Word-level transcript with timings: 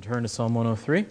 and 0.00 0.04
turn 0.14 0.22
to 0.22 0.28
Psalm 0.30 0.54
103. 0.54 1.04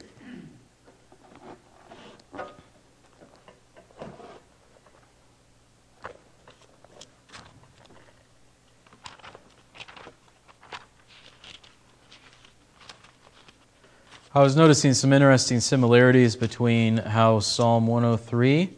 I 14.33 14.41
was 14.41 14.55
noticing 14.55 14.95
some 14.95 15.13
interesting 15.13 15.59
similarities 15.59 16.35
between 16.35 16.97
how 16.97 17.41
Psalm 17.41 17.85
103 17.85 18.73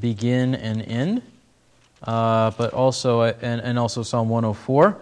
begin 0.00 0.54
and 0.54 0.80
end, 0.80 1.22
uh, 2.04 2.52
but 2.52 2.72
also 2.72 3.20
and, 3.22 3.60
and 3.60 3.78
also 3.78 4.02
Psalm 4.02 4.30
104. 4.30 4.98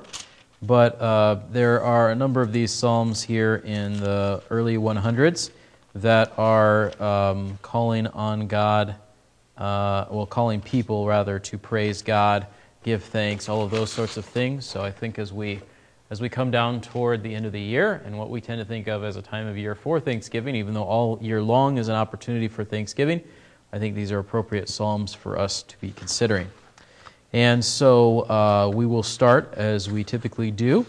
But 0.62 1.00
uh, 1.00 1.40
there 1.50 1.82
are 1.82 2.10
a 2.10 2.14
number 2.14 2.42
of 2.42 2.52
these 2.52 2.70
psalms 2.70 3.22
here 3.22 3.62
in 3.64 3.98
the 3.98 4.42
early 4.50 4.76
100s 4.76 5.50
that 5.94 6.32
are 6.38 7.02
um, 7.02 7.58
calling 7.62 8.06
on 8.08 8.46
God, 8.46 8.94
uh, 9.56 10.04
well, 10.10 10.26
calling 10.26 10.60
people 10.60 11.06
rather 11.06 11.38
to 11.38 11.58
praise 11.58 12.02
God, 12.02 12.46
give 12.82 13.02
thanks, 13.02 13.48
all 13.48 13.62
of 13.62 13.70
those 13.70 13.90
sorts 13.90 14.16
of 14.16 14.24
things. 14.24 14.66
So 14.66 14.82
I 14.82 14.90
think 14.90 15.18
as 15.18 15.32
we 15.32 15.60
as 16.10 16.20
we 16.20 16.28
come 16.28 16.50
down 16.50 16.80
toward 16.80 17.22
the 17.22 17.32
end 17.32 17.46
of 17.46 17.52
the 17.52 17.60
year 17.60 18.02
and 18.04 18.18
what 18.18 18.30
we 18.30 18.40
tend 18.40 18.60
to 18.60 18.64
think 18.64 18.88
of 18.88 19.04
as 19.04 19.14
a 19.14 19.22
time 19.22 19.46
of 19.46 19.56
year 19.56 19.76
for 19.76 20.00
Thanksgiving, 20.00 20.56
even 20.56 20.74
though 20.74 20.82
all 20.82 21.16
year 21.22 21.40
long 21.40 21.78
is 21.78 21.86
an 21.86 21.94
opportunity 21.94 22.48
for 22.48 22.64
Thanksgiving, 22.64 23.22
I 23.72 23.78
think 23.78 23.94
these 23.94 24.10
are 24.10 24.18
appropriate 24.18 24.68
Psalms 24.68 25.14
for 25.14 25.38
us 25.38 25.62
to 25.62 25.80
be 25.80 25.92
considering. 25.92 26.48
And 27.32 27.64
so 27.64 28.20
uh, 28.28 28.72
we 28.74 28.86
will 28.86 29.02
start, 29.02 29.54
as 29.54 29.88
we 29.88 30.02
typically 30.02 30.50
do, 30.50 30.84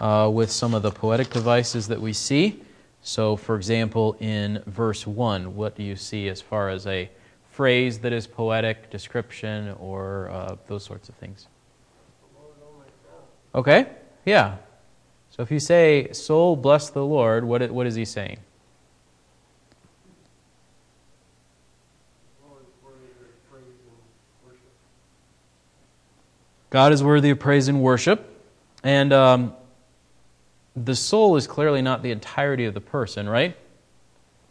uh, 0.00 0.30
with 0.32 0.50
some 0.50 0.74
of 0.74 0.82
the 0.82 0.90
poetic 0.90 1.30
devices 1.30 1.88
that 1.88 2.00
we 2.00 2.12
see. 2.12 2.62
So, 3.02 3.36
for 3.36 3.56
example, 3.56 4.16
in 4.20 4.62
verse 4.66 5.06
1, 5.06 5.54
what 5.56 5.74
do 5.74 5.82
you 5.82 5.96
see 5.96 6.28
as 6.28 6.40
far 6.40 6.68
as 6.68 6.86
a 6.86 7.10
phrase 7.50 7.98
that 7.98 8.12
is 8.12 8.26
poetic, 8.26 8.88
description, 8.90 9.74
or 9.80 10.30
uh, 10.30 10.56
those 10.66 10.84
sorts 10.84 11.08
of 11.08 11.14
things? 11.16 11.48
Okay, 13.54 13.86
yeah. 14.24 14.56
So 15.30 15.42
if 15.42 15.50
you 15.50 15.60
say, 15.60 16.12
Soul, 16.12 16.56
bless 16.56 16.90
the 16.90 17.04
Lord, 17.04 17.44
what, 17.44 17.68
what 17.70 17.86
is 17.86 17.94
he 17.94 18.04
saying? 18.04 18.38
God 26.74 26.92
is 26.92 27.04
worthy 27.04 27.30
of 27.30 27.38
praise 27.38 27.68
and 27.68 27.80
worship. 27.80 28.36
And 28.82 29.12
um, 29.12 29.54
the 30.74 30.96
soul 30.96 31.36
is 31.36 31.46
clearly 31.46 31.82
not 31.82 32.02
the 32.02 32.10
entirety 32.10 32.64
of 32.64 32.74
the 32.74 32.80
person, 32.80 33.28
right? 33.28 33.56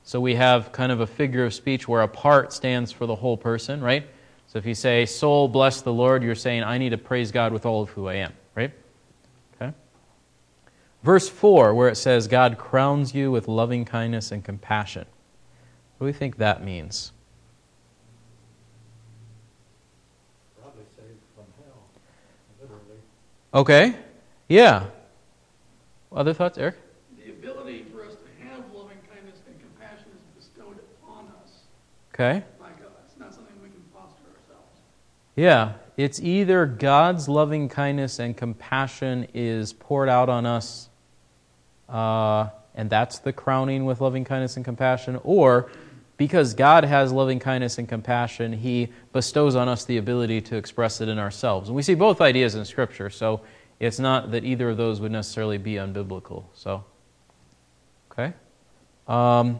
So 0.05 0.21
we 0.21 0.35
have 0.35 0.71
kind 0.71 0.93
of 0.93 1.01
a 1.01 1.05
figure 1.05 1.43
of 1.43 1.53
speech 1.53 1.85
where 1.85 2.01
a 2.01 2.07
part 2.07 2.53
stands 2.53 2.93
for 2.93 3.05
the 3.05 3.15
whole 3.15 3.35
person, 3.35 3.81
right? 3.81 4.07
So 4.47 4.57
if 4.57 4.65
you 4.65 4.73
say, 4.73 5.05
Soul, 5.05 5.49
bless 5.49 5.81
the 5.81 5.91
Lord, 5.91 6.23
you're 6.23 6.33
saying, 6.33 6.63
I 6.63 6.77
need 6.77 6.91
to 6.91 6.97
praise 6.97 7.29
God 7.29 7.51
with 7.51 7.65
all 7.65 7.81
of 7.81 7.89
who 7.89 8.07
I 8.07 8.13
am, 8.13 8.31
right? 8.55 8.71
Okay. 9.55 9.73
Verse 11.03 11.27
4, 11.27 11.73
where 11.73 11.89
it 11.89 11.97
says, 11.97 12.29
God 12.29 12.57
crowns 12.57 13.13
you 13.13 13.31
with 13.31 13.49
loving 13.49 13.83
kindness 13.83 14.31
and 14.31 14.45
compassion. 14.45 15.07
What 15.97 16.05
do 16.05 16.13
we 16.13 16.13
think 16.13 16.37
that 16.37 16.63
means? 16.63 17.11
Okay. 23.53 23.93
Yeah. 24.47 24.85
Other 26.11 26.33
thoughts, 26.33 26.57
Eric? 26.57 26.75
The 27.23 27.31
ability 27.31 27.85
for 27.91 28.03
us 28.03 28.13
to 28.13 28.47
have 28.47 28.63
loving 28.73 28.97
kindness 29.13 29.41
and 29.45 29.59
compassion 29.59 30.07
is 30.15 30.43
bestowed 30.43 30.79
upon 30.79 31.27
us. 31.43 31.51
Okay. 32.13 32.43
By 32.59 32.69
God. 32.69 32.91
It's 33.05 33.19
not 33.19 33.31
something 33.31 33.53
we 33.61 33.69
can 33.69 33.83
foster 33.93 34.23
ourselves. 34.29 34.79
Yeah. 35.35 35.73
It's 35.97 36.19
either 36.19 36.65
God's 36.65 37.29
loving 37.29 37.69
kindness 37.69 38.17
and 38.17 38.35
compassion 38.35 39.27
is 39.35 39.71
poured 39.71 40.09
out 40.09 40.29
on 40.29 40.47
us, 40.47 40.89
uh, 41.87 42.49
and 42.73 42.89
that's 42.89 43.19
the 43.19 43.33
crowning 43.33 43.85
with 43.85 44.01
loving 44.01 44.23
kindness 44.23 44.55
and 44.55 44.65
compassion, 44.65 45.19
or 45.23 45.69
because 46.17 46.53
God 46.53 46.83
has 46.83 47.11
loving 47.11 47.39
kindness 47.39 47.77
and 47.77 47.87
compassion, 47.87 48.53
He 48.53 48.89
bestows 49.11 49.55
on 49.55 49.67
us 49.67 49.85
the 49.85 49.97
ability 49.97 50.41
to 50.41 50.55
express 50.55 51.01
it 51.01 51.09
in 51.09 51.17
ourselves. 51.17 51.69
And 51.69 51.75
we 51.75 51.81
see 51.81 51.95
both 51.95 52.21
ideas 52.21 52.55
in 52.55 52.65
Scripture, 52.65 53.09
so 53.09 53.41
it's 53.79 53.99
not 53.99 54.31
that 54.31 54.43
either 54.43 54.69
of 54.69 54.77
those 54.77 55.01
would 55.01 55.11
necessarily 55.11 55.57
be 55.57 55.73
unbiblical. 55.73 56.45
So, 56.53 56.83
okay. 58.11 58.33
Um, 59.07 59.59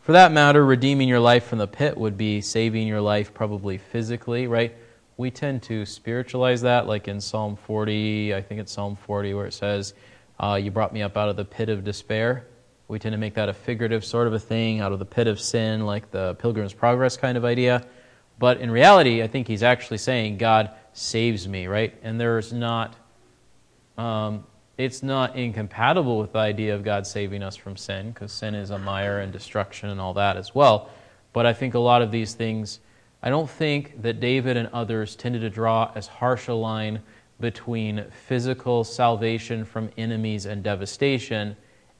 for 0.00 0.12
that 0.12 0.32
matter, 0.32 0.64
redeeming 0.64 1.08
your 1.08 1.20
life 1.20 1.46
from 1.46 1.58
the 1.58 1.66
pit 1.66 1.96
would 1.96 2.18
be 2.18 2.40
saving 2.40 2.86
your 2.86 3.00
life 3.00 3.32
probably 3.32 3.78
physically, 3.78 4.46
right? 4.46 4.76
We 5.16 5.30
tend 5.30 5.62
to 5.64 5.86
spiritualize 5.86 6.60
that, 6.62 6.86
like 6.86 7.08
in 7.08 7.20
Psalm 7.20 7.56
40, 7.56 8.34
I 8.34 8.42
think 8.42 8.60
it's 8.60 8.72
Psalm 8.72 8.96
40, 8.96 9.32
where 9.32 9.46
it 9.46 9.54
says, 9.54 9.94
uh, 10.40 10.60
You 10.62 10.70
brought 10.70 10.92
me 10.92 11.02
up 11.02 11.16
out 11.16 11.28
of 11.28 11.36
the 11.36 11.44
pit 11.44 11.68
of 11.68 11.84
despair. 11.84 12.46
We 12.86 12.98
tend 12.98 13.14
to 13.14 13.18
make 13.18 13.34
that 13.34 13.48
a 13.48 13.54
figurative 13.54 14.04
sort 14.04 14.26
of 14.26 14.34
a 14.34 14.38
thing, 14.38 14.80
out 14.80 14.92
of 14.92 14.98
the 14.98 15.06
pit 15.06 15.26
of 15.26 15.40
sin, 15.40 15.86
like 15.86 16.10
the 16.10 16.34
Pilgrim's 16.34 16.74
Progress 16.74 17.16
kind 17.16 17.38
of 17.38 17.44
idea. 17.44 17.86
But 18.38 18.60
in 18.60 18.70
reality, 18.70 19.22
I 19.22 19.26
think 19.26 19.48
he's 19.48 19.62
actually 19.62 19.98
saying 19.98 20.38
God 20.38 20.70
saves 20.92 21.48
me, 21.48 21.66
right? 21.66 21.94
And 22.02 22.20
there's 22.20 22.52
not, 22.52 22.96
um, 23.96 24.44
it's 24.76 25.02
not 25.02 25.36
incompatible 25.36 26.18
with 26.18 26.32
the 26.32 26.40
idea 26.40 26.74
of 26.74 26.84
God 26.84 27.06
saving 27.06 27.42
us 27.42 27.56
from 27.56 27.76
sin, 27.76 28.10
because 28.10 28.32
sin 28.32 28.54
is 28.54 28.70
a 28.70 28.78
mire 28.78 29.20
and 29.20 29.32
destruction 29.32 29.88
and 29.88 30.00
all 30.00 30.14
that 30.14 30.36
as 30.36 30.54
well. 30.54 30.90
But 31.32 31.46
I 31.46 31.52
think 31.52 31.74
a 31.74 31.78
lot 31.78 32.02
of 32.02 32.10
these 32.10 32.34
things, 32.34 32.80
I 33.22 33.30
don't 33.30 33.48
think 33.48 34.02
that 34.02 34.20
David 34.20 34.56
and 34.56 34.68
others 34.72 35.16
tended 35.16 35.40
to 35.40 35.50
draw 35.50 35.90
as 35.94 36.06
harsh 36.06 36.48
a 36.48 36.54
line 36.54 37.00
between 37.40 38.04
physical 38.26 38.84
salvation 38.84 39.64
from 39.64 39.90
enemies 39.96 40.44
and 40.46 40.62
devastation 40.62 41.56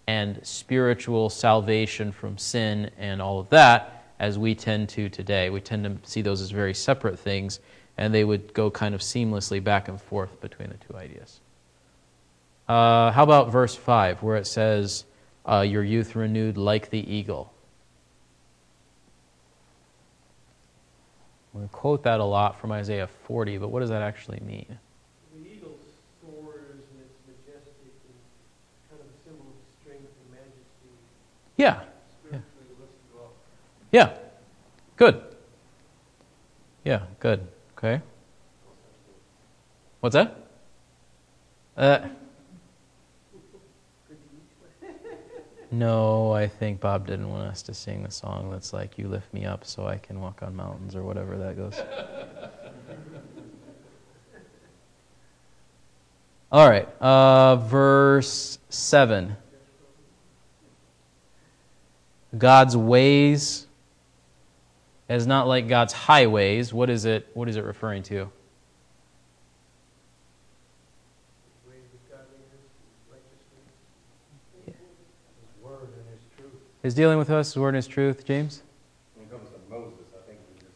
and 0.07 0.45
spiritual 0.45 1.31
salvation 1.31 2.13
from 2.13 2.37
sin 2.39 2.91
and 2.99 3.23
all 3.23 3.41
of 3.41 3.49
that 3.51 4.05
as 4.19 4.39
we 4.39 4.55
tend 4.55 4.89
to 4.91 5.09
today. 5.09 5.51
We 5.51 5.61
tend 5.61 5.85
to 5.85 6.09
see 6.09 6.23
those 6.23 6.41
as 6.41 6.51
very 6.51 6.75
separate 6.75 7.19
things, 7.19 7.61
and 7.97 8.15
they 8.15 8.25
would 8.25 8.53
go 8.55 8.71
kind 8.71 8.95
of 8.95 9.01
seamlessly 9.01 9.63
back 9.63 9.89
and 9.89 10.01
forth 10.01 10.41
between 10.41 10.69
the 10.69 10.77
two 10.77 10.97
ideas. 10.97 11.41
Uh, 12.69 13.11
how 13.11 13.23
about 13.23 13.51
verse 13.51 13.75
5, 13.75 14.23
where 14.23 14.37
it 14.37 14.47
says, 14.47 15.05
uh, 15.45 15.61
Your 15.61 15.85
youth 15.85 16.17
renewed 16.17 16.57
like 16.57 16.91
the 16.91 17.13
eagle? 17.13 17.53
We 21.53 21.69
quote 21.69 22.03
that 22.03 22.19
a 22.19 22.25
lot 22.25 22.59
from 22.61 22.73
Isaiah 22.73 23.07
40, 23.07 23.59
but 23.59 23.69
what 23.69 23.81
does 23.81 23.91
that 23.91 24.03
actually 24.03 24.41
mean? 24.45 24.67
The 25.33 25.49
eagle 25.49 25.79
soars 26.21 26.83
and 26.91 26.99
it's 26.99 27.15
majestic 27.31 27.79
and 27.79 28.19
kind 28.91 28.99
of 28.99 29.07
a 29.07 29.17
symbol 29.23 29.47
of 29.47 29.59
strength 29.79 30.11
and 30.11 30.31
majesty. 30.35 30.91
Yeah. 31.57 31.81
Yeah. 32.33 32.39
Yeah. 33.93 34.19
Good. 34.97 35.23
Yeah, 36.85 37.03
good. 37.21 37.47
Okay. 37.79 38.03
What's 40.01 40.15
that? 40.15 40.37
Uh, 41.77 42.09
no, 45.71 46.33
I 46.33 46.47
think 46.47 46.81
Bob 46.81 47.07
didn't 47.07 47.29
want 47.31 47.49
us 47.49 47.63
to 47.63 47.75
sing 47.75 48.03
the 48.03 48.11
song 48.11 48.51
that's 48.51 48.73
like, 48.73 48.99
You 48.99 49.09
lift 49.09 49.33
me 49.33 49.45
up 49.45 49.65
so 49.65 49.87
I 49.87 49.97
can 49.97 50.21
walk 50.21 50.43
on 50.43 50.55
mountains, 50.55 50.95
or 50.95 51.03
whatever 51.03 51.37
that 51.39 51.57
goes. 51.57 51.81
All 56.53 56.69
right, 56.69 56.87
uh, 57.01 57.57
verse 57.57 58.59
7. 58.69 59.37
God's 62.39 62.77
ways 62.77 63.67
is 65.09 65.27
not 65.27 65.47
like 65.47 65.69
God's 65.69 65.93
highways. 65.93 66.73
What 66.73 66.91
is 66.91 67.05
it? 67.05 67.29
What 67.35 67.49
is 67.49 67.57
it 67.57 67.65
referring 67.65 68.03
to? 68.05 68.15
The 68.15 68.21
ways 71.69 71.83
of 71.93 72.11
godliness, 72.11 72.65
righteousness. 73.11 73.65
His 74.67 74.75
word 75.63 75.89
and 75.97 76.05
his 76.11 76.21
truth. 76.37 76.53
Is 76.83 76.95
dealing 76.95 77.19
with 77.19 77.31
us 77.31 77.49
His 77.49 77.57
word 77.59 77.71
and 77.71 77.77
His 77.77 77.87
truth, 77.87 78.25
James? 78.25 78.63
When 79.15 79.27
it 79.27 79.31
comes 79.31 79.49
to 79.51 79.57
Moses, 79.71 80.07
I 80.15 80.27
think 80.27 80.41
he 80.55 80.61
just 80.61 80.73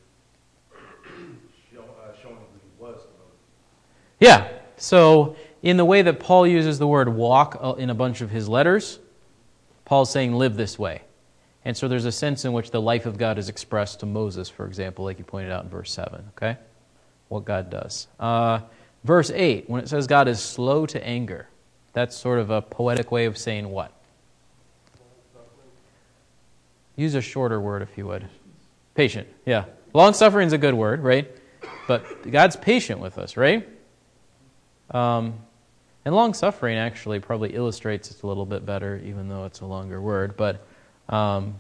show, 1.72 1.80
uh, 1.80 2.14
showing 2.20 2.36
who 2.36 2.40
he 2.62 2.82
was. 2.82 3.00
Yeah. 4.20 4.48
So, 4.76 5.36
in 5.62 5.76
the 5.76 5.84
way 5.84 6.02
that 6.02 6.20
Paul 6.20 6.46
uses 6.46 6.78
the 6.78 6.86
word 6.86 7.08
walk 7.08 7.58
uh, 7.60 7.74
in 7.78 7.90
a 7.90 7.94
bunch 7.94 8.20
of 8.20 8.30
his 8.30 8.48
letters, 8.48 9.00
Paul's 9.84 10.10
saying 10.10 10.34
live 10.34 10.56
this 10.56 10.78
way. 10.78 11.02
And 11.68 11.76
so 11.76 11.86
there's 11.86 12.06
a 12.06 12.12
sense 12.12 12.46
in 12.46 12.54
which 12.54 12.70
the 12.70 12.80
life 12.80 13.04
of 13.04 13.18
God 13.18 13.36
is 13.36 13.50
expressed 13.50 14.00
to 14.00 14.06
Moses, 14.06 14.48
for 14.48 14.66
example, 14.66 15.04
like 15.04 15.18
you 15.18 15.24
pointed 15.24 15.52
out 15.52 15.64
in 15.64 15.68
verse 15.68 15.92
7, 15.92 16.24
okay? 16.34 16.56
What 17.28 17.44
God 17.44 17.68
does. 17.68 18.06
Uh, 18.18 18.60
verse 19.04 19.30
8, 19.30 19.68
when 19.68 19.82
it 19.82 19.88
says 19.90 20.06
God 20.06 20.28
is 20.28 20.40
slow 20.40 20.86
to 20.86 21.06
anger, 21.06 21.46
that's 21.92 22.16
sort 22.16 22.38
of 22.38 22.48
a 22.48 22.62
poetic 22.62 23.12
way 23.12 23.26
of 23.26 23.36
saying 23.36 23.68
what? 23.68 23.92
Use 26.96 27.14
a 27.14 27.20
shorter 27.20 27.60
word 27.60 27.82
if 27.82 27.98
you 27.98 28.06
would. 28.06 28.26
Patient, 28.94 29.28
yeah. 29.44 29.66
Long 29.92 30.14
suffering 30.14 30.46
is 30.46 30.54
a 30.54 30.58
good 30.58 30.72
word, 30.72 31.02
right? 31.02 31.30
But 31.86 32.30
God's 32.30 32.56
patient 32.56 32.98
with 32.98 33.18
us, 33.18 33.36
right? 33.36 33.68
Um, 34.90 35.34
and 36.06 36.14
long 36.14 36.32
suffering 36.32 36.78
actually 36.78 37.20
probably 37.20 37.54
illustrates 37.54 38.10
it 38.10 38.22
a 38.22 38.26
little 38.26 38.46
bit 38.46 38.64
better, 38.64 38.98
even 39.04 39.28
though 39.28 39.44
it's 39.44 39.60
a 39.60 39.66
longer 39.66 40.00
word. 40.00 40.34
But, 40.34 40.66
um, 41.08 41.54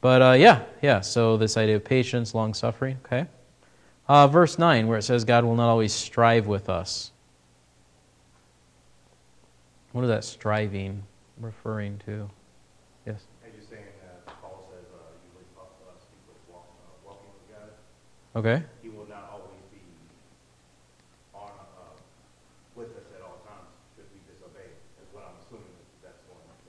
but 0.00 0.22
uh, 0.22 0.32
yeah, 0.32 0.62
yeah. 0.82 1.00
So 1.00 1.36
this 1.36 1.56
idea 1.56 1.76
of 1.76 1.84
patience, 1.84 2.34
long 2.34 2.54
suffering, 2.54 2.98
okay. 3.06 3.26
Uh, 4.08 4.28
verse 4.28 4.58
nine, 4.58 4.86
where 4.86 4.98
it 4.98 5.02
says 5.02 5.24
God 5.24 5.44
will 5.44 5.56
not 5.56 5.68
always 5.68 5.92
strive 5.92 6.46
with 6.46 6.68
us. 6.68 7.10
What 9.92 10.02
is 10.02 10.08
that 10.08 10.24
striving 10.24 11.02
referring 11.40 11.98
to? 12.04 12.30
Yes. 13.06 13.24
As 13.42 13.50
you're 13.56 13.64
saying, 13.64 13.88
uh, 14.04 14.30
Paul 14.42 14.68
says, 14.70 14.84
uh, 14.92 15.10
usually 15.24 15.48
talk 15.56 15.72
to 15.80 15.88
us 15.90 16.04
people 16.12 16.36
walk, 16.52 16.68
uh, 16.84 16.92
walking 17.02 17.32
with 17.32 17.48
God. 17.48 17.72
Okay. 18.36 18.62
He 18.82 18.90
will 18.90 19.08
not 19.08 19.32
always 19.32 19.64
be 19.72 19.80
on, 21.32 21.48
uh, 21.48 21.96
with 22.76 22.92
us 22.92 23.08
at 23.16 23.24
all 23.24 23.40
times 23.48 23.72
if 23.96 24.04
we 24.12 24.20
disobey, 24.28 24.68
is 25.00 25.08
what 25.16 25.24
I'm 25.24 25.40
assuming 25.40 25.72
that's 26.04 26.20
going 26.28 26.44
on. 26.44 26.60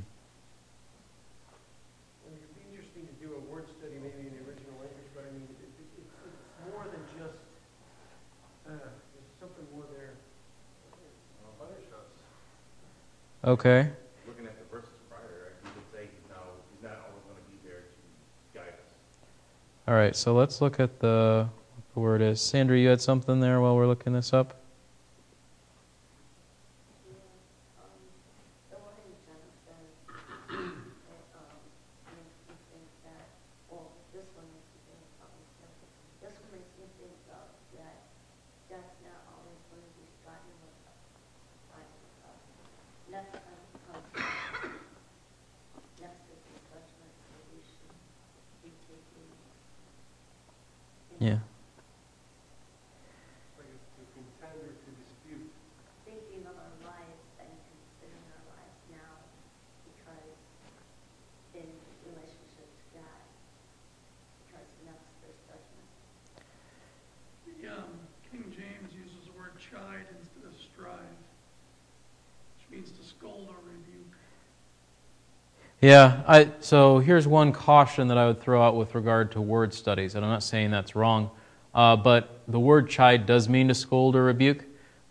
us. 11.92 13.48
Okay. 13.48 13.88
Looking 14.26 14.46
at 14.46 14.58
the 14.58 14.64
verses 14.70 14.90
prior, 15.08 15.52
you 15.64 15.70
could 15.72 15.88
say 15.92 16.08
he's 16.12 16.28
now, 16.28 16.42
he's 16.72 16.82
not 16.82 16.98
always 17.08 17.22
going 17.24 17.36
to 17.36 17.50
be 17.50 17.56
there 17.66 17.84
to 17.88 18.58
guide 18.58 18.74
us. 18.74 18.92
All 19.86 19.94
right, 19.94 20.14
so 20.14 20.34
let's 20.34 20.60
look 20.60 20.80
at 20.80 21.00
the, 21.00 21.48
the 21.94 22.00
word 22.00 22.20
is. 22.20 22.40
Sandra, 22.40 22.76
you 22.76 22.88
had 22.88 23.00
something 23.00 23.40
there 23.40 23.60
while 23.60 23.76
we're 23.76 23.86
looking 23.86 24.12
this 24.12 24.32
up? 24.32 24.60
Um, 27.78 27.88
the 28.70 28.76
one 28.76 28.94
in 29.06 29.14
Genesis, 29.24 29.64
it, 29.64 30.60
um, 31.32 31.58
makes 32.12 32.36
me 32.44 32.54
think 32.68 32.88
that, 33.06 33.24
well, 33.70 33.88
this 34.12 34.26
one 34.36 34.44
makes 34.52 34.68
me 34.74 34.80
think 34.92 35.00
of 35.00 35.10
something 35.24 35.46
simple. 35.56 35.88
This 36.20 36.34
one 36.42 36.50
makes 36.58 36.72
me 36.76 36.84
think 37.00 37.16
of 37.32 37.48
that 37.80 37.96
God's 38.68 38.98
not 39.08 39.24
always 39.32 39.56
going 39.72 39.80
to 39.80 39.92
be 39.96 40.04
striving 40.20 40.58
with 40.60 40.76
us, 40.84 41.00
striving 41.64 41.96
with 41.96 42.28
us. 42.28 42.42
Next 43.08 43.32
time 43.40 43.56
he 43.72 43.80
comes, 43.88 44.04
next 45.96 46.28
is 46.28 46.40
the 46.44 46.60
judgment 46.68 47.08
that 47.08 47.42
we 47.48 47.58
should 47.64 47.96
be 48.60 48.68
taking. 48.84 49.24
into 51.16 51.24
Yeah. 51.24 51.40
It's 53.48 53.56
like 53.56 53.72
a, 53.72 53.80
a 53.80 54.06
contender 54.12 54.76
to 54.76 54.90
dispute. 55.00 55.48
thinking 56.04 56.44
of 56.44 56.52
our 56.60 56.74
lives 56.84 57.24
and 57.40 57.48
considering 57.48 58.28
our 58.36 58.44
lives 58.60 58.76
now 58.92 59.24
because 59.88 60.36
in 61.56 61.68
relationship 62.04 62.68
to 62.68 62.84
God, 63.00 63.24
because 64.44 64.68
next 64.84 65.08
there's 65.24 65.40
judgment. 65.48 65.88
The 67.56 67.72
um, 67.72 68.04
King 68.28 68.52
James 68.52 68.92
uses 68.92 69.24
the 69.24 69.32
word 69.32 69.56
chide 69.56 70.06
instead 70.12 70.44
of 70.44 70.54
strive, 70.60 71.16
which 72.60 72.66
means 72.68 72.92
to 72.94 73.02
scold 73.02 73.48
or 73.48 73.58
rebuke. 73.64 74.14
Yeah, 75.80 76.24
I, 76.26 76.50
so 76.58 76.98
here's 76.98 77.28
one 77.28 77.52
caution 77.52 78.08
that 78.08 78.18
I 78.18 78.26
would 78.26 78.40
throw 78.40 78.60
out 78.60 78.74
with 78.74 78.96
regard 78.96 79.30
to 79.32 79.40
word 79.40 79.72
studies, 79.72 80.16
and 80.16 80.24
I'm 80.24 80.30
not 80.32 80.42
saying 80.42 80.72
that's 80.72 80.96
wrong, 80.96 81.30
uh, 81.72 81.94
but 81.94 82.40
the 82.48 82.58
word 82.58 82.90
chide 82.90 83.26
does 83.26 83.48
mean 83.48 83.68
to 83.68 83.74
scold 83.74 84.16
or 84.16 84.24
rebuke, 84.24 84.64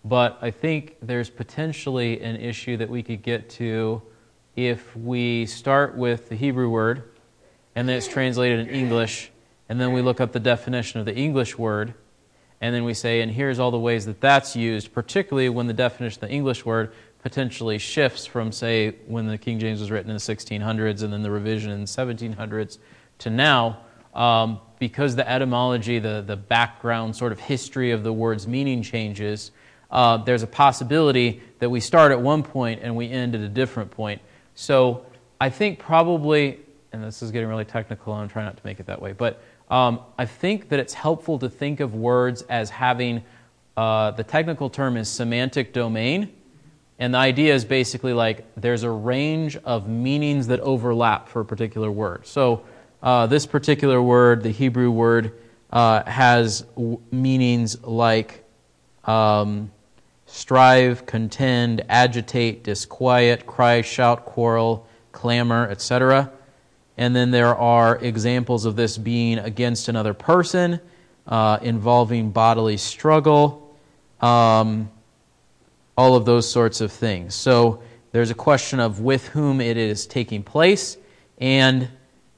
but 0.04 0.38
I 0.42 0.52
think 0.52 0.98
there's 1.02 1.30
potentially 1.30 2.20
an 2.20 2.36
issue 2.36 2.76
that 2.76 2.90
we 2.90 3.02
could 3.02 3.22
get 3.22 3.50
to 3.52 4.02
if 4.58 4.94
we 4.98 5.46
start 5.46 5.96
with 5.96 6.28
the 6.28 6.36
Hebrew 6.36 6.70
word, 6.70 7.12
and 7.74 7.88
then 7.88 7.96
it's 7.96 8.10
translated 8.10 8.68
in 8.68 8.68
English, 8.68 9.32
and 9.70 9.80
then 9.80 9.94
we 9.94 10.02
look 10.02 10.20
up 10.20 10.34
the 10.34 10.40
definition 10.42 11.00
of 11.00 11.06
the 11.06 11.16
English 11.16 11.58
word, 11.58 11.94
and 12.60 12.76
then 12.76 12.84
we 12.84 12.94
say, 12.94 13.22
and 13.22 13.32
here's 13.32 13.58
all 13.58 13.72
the 13.72 13.80
ways 13.80 14.06
that 14.06 14.20
that's 14.20 14.54
used, 14.54 14.94
particularly 14.94 15.48
when 15.48 15.68
the 15.68 15.74
definition 15.74 16.22
of 16.26 16.30
the 16.30 16.36
English 16.36 16.66
word 16.66 16.92
potentially 17.22 17.78
shifts 17.78 18.26
from, 18.26 18.52
say, 18.52 18.96
when 19.08 19.28
the 19.28 19.38
King 19.38 19.60
James 19.60 19.80
was 19.80 19.92
written 19.92 20.10
in 20.10 20.16
the 20.16 20.22
1600s 20.22 21.04
and 21.04 21.12
then 21.12 21.24
the 21.24 21.32
revision 21.32 21.72
in 21.72 21.82
the 21.82 21.88
1700s 21.88 22.78
to 23.20 23.30
now, 23.30 23.80
um, 24.14 24.60
because 24.80 25.16
the 25.16 25.30
etymology, 25.30 26.00
the, 26.00 26.24
the 26.26 26.36
background 26.36 27.16
sort 27.16 27.32
of 27.32 27.40
history 27.40 27.92
of 27.92 28.04
the 28.04 28.14
word's 28.14 28.48
meaning 28.48 28.82
changes, 28.82 29.52
uh, 29.92 30.18
there's 30.18 30.44
a 30.44 30.48
possibility 30.48 31.42
that 31.60 31.70
we 31.70 31.80
start 31.80 32.12
at 32.12 32.20
one 32.20 32.44
point 32.44 32.82
and 32.84 32.96
we 32.96 33.10
end 33.10 33.36
at 33.36 33.42
a 33.42 33.50
different 33.50 33.90
point. 33.90 34.22
So 34.56 35.06
I 35.40 35.50
think 35.50 35.80
probably, 35.80 36.60
and 36.92 37.04
this 37.04 37.22
is 37.22 37.32
getting 37.32 37.48
really 37.48 37.66
technical, 37.66 38.14
and 38.14 38.24
I'm 38.24 38.30
trying 38.30 38.46
not 38.46 38.58
to 38.58 38.66
make 38.66 38.80
it 38.80 38.86
that 38.88 39.02
way, 39.02 39.14
but 39.14 39.42
um, 39.70 40.02
I 40.18 40.26
think 40.26 40.70
that 40.70 40.80
it's 40.80 40.94
helpful 40.94 41.40
to 41.40 41.50
think 41.50 41.80
of 41.80 41.94
words 41.94 42.42
as 42.44 42.70
having 42.70 43.24
uh, 43.76 44.12
the 44.12 44.24
technical 44.24 44.70
term 44.70 44.98
is 44.98 45.10
semantic 45.10 45.74
domain. 45.74 46.34
And 47.00 47.14
the 47.14 47.20
idea 47.20 47.54
is 47.54 47.64
basically 47.64 48.14
like 48.14 48.46
there's 48.56 48.84
a 48.84 48.90
range 48.90 49.56
of 49.58 49.88
meanings 49.88 50.48
that 50.48 50.60
overlap 50.62 51.30
for 51.30 51.42
a 51.42 51.46
particular 51.46 51.92
word. 51.92 52.26
So 52.26 52.64
uh, 53.04 53.28
this 53.28 53.46
particular 53.46 54.02
word, 54.02 54.42
the 54.42 54.50
Hebrew 54.50 54.90
word, 54.90 55.34
uh, 55.72 56.04
has 56.10 56.62
w- 56.76 57.00
meanings 57.12 57.84
like 57.84 58.44
um, 59.06 59.72
strive, 60.26 61.06
contend, 61.06 61.84
agitate, 61.90 62.64
disquiet, 62.64 63.46
cry, 63.46 63.82
shout, 63.82 64.26
quarrel, 64.26 64.88
clamor, 65.12 65.70
etc. 65.70 66.32
And 66.98 67.16
then 67.16 67.30
there 67.32 67.56
are 67.56 67.98
examples 67.98 68.66
of 68.66 68.76
this 68.76 68.98
being 68.98 69.38
against 69.38 69.88
another 69.88 70.14
person, 70.14 70.80
uh, 71.28 71.60
involving 71.62 72.32
bodily 72.32 72.78
struggle, 72.78 73.76
um, 74.20 74.90
all 75.98 76.16
of 76.16 76.26
those 76.26 76.50
sorts 76.50 76.80
of 76.80 76.92
things. 76.92 77.34
So 77.34 77.82
there's 78.12 78.30
a 78.30 78.36
question 78.36 78.80
of 78.80 79.02
with 79.02 79.28
whom 79.30 79.60
it 79.60 79.78
is 79.78 80.06
taking 80.06 80.44
place, 80.44 80.98
and 81.40 81.90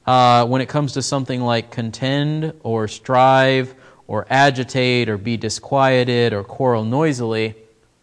uh, 0.08 0.46
when 0.48 0.62
it 0.62 0.70
comes 0.70 0.94
to 0.94 1.02
something 1.02 1.42
like 1.42 1.70
contend 1.70 2.54
or 2.64 2.88
strive 2.88 3.76
or 4.08 4.26
agitate 4.30 5.08
or 5.08 5.18
be 5.18 5.38
disquieted 5.38 6.34
or 6.34 6.44
quarrel 6.44 6.84
noisily, 6.84 7.56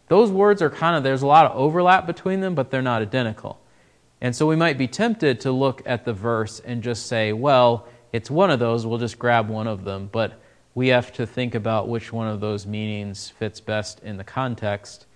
those 0.08 0.30
words 0.30 0.62
are 0.62 0.70
kind 0.70 0.96
of, 0.96 1.02
there's 1.02 1.22
a 1.22 1.26
lot 1.26 1.46
of 1.46 1.56
overlap 1.56 2.06
between 2.06 2.40
them, 2.40 2.54
but 2.54 2.70
they're 2.70 2.80
not 2.80 3.02
identical. 3.02 3.58
And 4.20 4.34
so 4.34 4.46
we 4.46 4.54
might 4.54 4.78
be 4.78 4.86
tempted 4.86 5.40
to 5.40 5.50
look 5.50 5.82
at 5.84 6.04
the 6.04 6.12
verse 6.12 6.60
and 6.60 6.82
just 6.82 7.06
say, 7.06 7.32
well, 7.32 7.88
it's 8.12 8.30
one 8.30 8.50
of 8.50 8.60
those, 8.60 8.86
we'll 8.86 8.98
just 8.98 9.18
grab 9.18 9.48
one 9.48 9.66
of 9.66 9.84
them. 9.84 10.08
But 10.12 10.40
we 10.74 10.88
have 10.88 11.12
to 11.14 11.26
think 11.26 11.54
about 11.56 11.88
which 11.88 12.12
one 12.12 12.28
of 12.28 12.40
those 12.40 12.66
meanings 12.66 13.30
fits 13.30 13.60
best 13.60 14.00
in 14.04 14.16
the 14.16 14.24
context. 14.24 15.06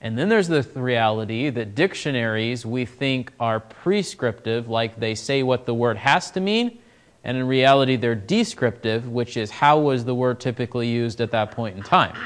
And 0.00 0.16
then 0.16 0.28
there's 0.28 0.48
the 0.48 0.62
reality 0.74 1.50
that 1.50 1.74
dictionaries 1.74 2.64
we 2.64 2.84
think 2.84 3.32
are 3.40 3.58
prescriptive, 3.60 4.68
like 4.68 5.00
they 5.00 5.14
say 5.14 5.42
what 5.42 5.66
the 5.66 5.74
word 5.74 5.96
has 5.96 6.30
to 6.32 6.40
mean, 6.40 6.78
and 7.24 7.36
in 7.36 7.46
reality 7.46 7.96
they're 7.96 8.14
descriptive, 8.14 9.08
which 9.08 9.36
is 9.36 9.50
how 9.50 9.80
was 9.80 10.04
the 10.04 10.14
word 10.14 10.38
typically 10.38 10.88
used 10.88 11.20
at 11.20 11.32
that 11.32 11.50
point 11.50 11.76
in 11.76 11.82
time. 11.82 12.16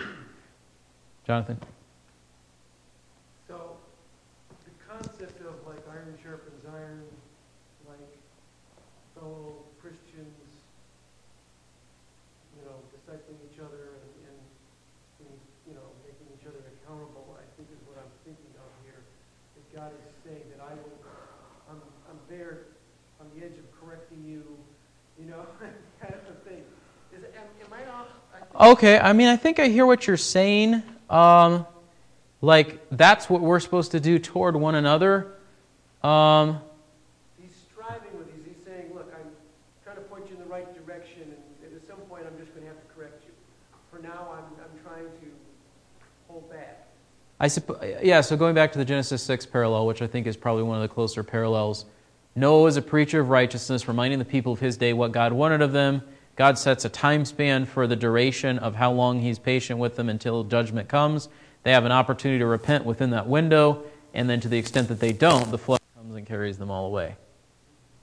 Jonathan? 1.27 1.57
So, 3.47 3.79
the 4.67 4.75
concept 4.83 5.39
of 5.47 5.55
like 5.67 5.79
iron 5.89 6.19
sharpens 6.19 6.67
iron, 6.67 7.01
like 7.87 8.11
fellow 9.15 9.63
Christians, 9.79 10.35
you 12.59 12.67
know, 12.67 12.75
discipling 12.91 13.39
each 13.49 13.63
other 13.63 13.97
and, 14.03 14.05
and, 14.27 14.39
being, 15.23 15.39
you 15.71 15.75
know, 15.79 15.87
making 16.03 16.27
each 16.35 16.43
other 16.43 16.59
accountable, 16.83 17.39
I 17.39 17.47
think 17.55 17.71
is 17.71 17.79
what 17.87 18.03
I'm 18.03 18.11
thinking 18.27 18.51
of 18.59 18.69
here. 18.83 19.07
That 19.55 19.67
God 19.71 19.91
is 19.95 20.11
saying 20.27 20.51
that 20.59 20.61
I 20.67 20.75
will, 20.75 20.99
I'm, 21.71 21.79
I'm 22.11 22.19
there 22.27 22.67
on 23.23 23.31
the 23.39 23.47
edge 23.47 23.55
of 23.63 23.67
correcting 23.79 24.27
you, 24.27 24.43
you 25.23 25.31
know, 25.31 25.47
kind 26.03 26.19
of 26.19 26.35
a 26.35 26.37
thing. 26.43 26.67
Is, 27.15 27.23
am, 27.39 27.47
am 27.63 27.71
I 27.71 27.87
off? 27.95 28.11
I 28.35 28.43
think 28.43 28.51
Okay, 28.63 28.97
I 28.97 29.13
mean, 29.13 29.27
I 29.27 29.37
think 29.37 29.59
I 29.59 29.67
hear 29.67 29.85
what 29.85 30.07
you're 30.07 30.17
saying. 30.17 30.85
Um, 31.11 31.67
like, 32.41 32.81
that's 32.93 33.29
what 33.29 33.41
we're 33.41 33.59
supposed 33.59 33.91
to 33.91 33.99
do 33.99 34.21
toward 34.21 34.55
one 34.55 34.77
another. 34.77 35.33
Um, 36.05 36.61
He's 37.41 37.51
striving 37.69 38.17
with 38.17 38.33
these. 38.33 38.55
He's 38.55 38.65
saying, 38.65 38.95
look, 38.95 39.13
I'm 39.19 39.33
trying 39.83 39.97
to 39.97 40.03
point 40.03 40.27
you 40.29 40.37
in 40.37 40.43
the 40.45 40.49
right 40.49 40.73
direction, 40.87 41.23
and 41.65 41.75
at 41.75 41.85
some 41.89 41.97
point 42.09 42.25
I'm 42.25 42.39
just 42.39 42.55
going 42.55 42.63
to 42.65 42.69
have 42.69 42.81
to 42.81 42.95
correct 42.95 43.25
you. 43.27 43.33
For 43.91 44.01
now, 44.01 44.29
I'm, 44.33 44.45
I'm 44.63 44.81
trying 44.85 45.07
to 45.07 45.27
hold 46.29 46.49
back. 46.49 46.87
I 47.41 47.47
supp- 47.47 48.05
yeah, 48.05 48.21
so 48.21 48.37
going 48.37 48.55
back 48.55 48.71
to 48.75 48.79
the 48.79 48.85
Genesis 48.85 49.25
6 49.25 49.45
parallel, 49.47 49.89
which 49.89 50.03
I 50.03 50.07
think 50.07 50.29
is 50.29 50.37
probably 50.37 50.63
one 50.63 50.77
of 50.81 50.89
the 50.89 50.95
closer 50.95 51.25
parallels, 51.25 51.85
Noah 52.37 52.63
was 52.63 52.77
a 52.77 52.83
preacher 52.83 53.19
of 53.19 53.29
righteousness, 53.29 53.89
reminding 53.89 54.21
the 54.21 54.25
people 54.25 54.53
of 54.53 54.61
his 54.61 54.77
day 54.77 54.93
what 54.93 55.11
God 55.11 55.33
wanted 55.33 55.63
of 55.63 55.73
them. 55.73 56.03
God 56.37 56.59
sets 56.59 56.85
a 56.85 56.89
time 56.89 57.25
span 57.25 57.67
for 57.67 57.87
the 57.87 57.97
duration 57.97 58.59
of 58.59 58.75
how 58.75 58.93
long 58.93 59.21
he's 59.21 59.39
patient 59.39 59.79
with 59.79 59.97
them 59.97 60.09
until 60.09 60.45
judgment 60.45 60.89
comes. 60.89 61.29
They 61.63 61.73
have 61.73 61.85
an 61.85 61.93
opportunity 61.93 62.39
to 62.39 62.47
repent 62.47 62.85
within 62.85 63.11
that 63.11 63.27
window, 63.29 63.85
and 64.15 64.29
then 64.29 64.41
to 64.41 64.49
the 64.49 64.59
extent 64.59 64.89
that 64.89 64.99
they 65.01 65.13
don't, 65.13 65.51
the 65.51 65.59
flood 65.59 65.81
comes 65.95 66.15
and 66.17 66.27
carries 66.27 66.59
them 66.59 66.71
all 66.71 66.87
away. 66.87 67.17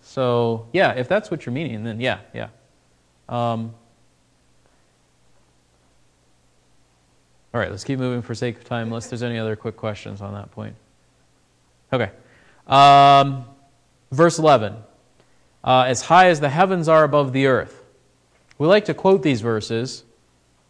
So, 0.02 0.68
yeah, 0.74 0.94
if 0.94 1.08
that's 1.08 1.30
what 1.30 1.46
you're 1.46 1.54
meaning, 1.54 1.84
then 1.84 2.00
yeah, 2.00 2.20
yeah. 2.34 2.50
Um, 3.28 3.74
all 7.54 7.60
right, 7.60 7.70
let's 7.70 7.84
keep 7.84 8.00
moving 8.00 8.22
for 8.22 8.36
sake 8.36 8.58
of 8.58 8.64
time, 8.64 8.88
unless 8.88 9.08
there's 9.08 9.24
any 9.24 9.38
other 9.40 9.56
quick 9.56 9.76
questions 9.76 10.22
on 10.22 10.34
that 10.34 10.52
point. 10.52 10.76
Okay. 11.92 12.12
Um, 12.68 13.46
verse 14.12 14.38
11. 14.38 14.76
Uh, 15.64 15.86
as 15.88 16.04
high 16.04 16.30
as 16.30 16.40
the 16.40 16.50
heavens 16.50 16.88
are 16.88 17.04
above 17.04 17.34
the 17.34 17.48
earth. 17.48 17.79
We 18.60 18.68
like 18.68 18.86
to 18.86 18.94
quote 18.94 19.24
these 19.24 19.42
verses, 19.42 20.04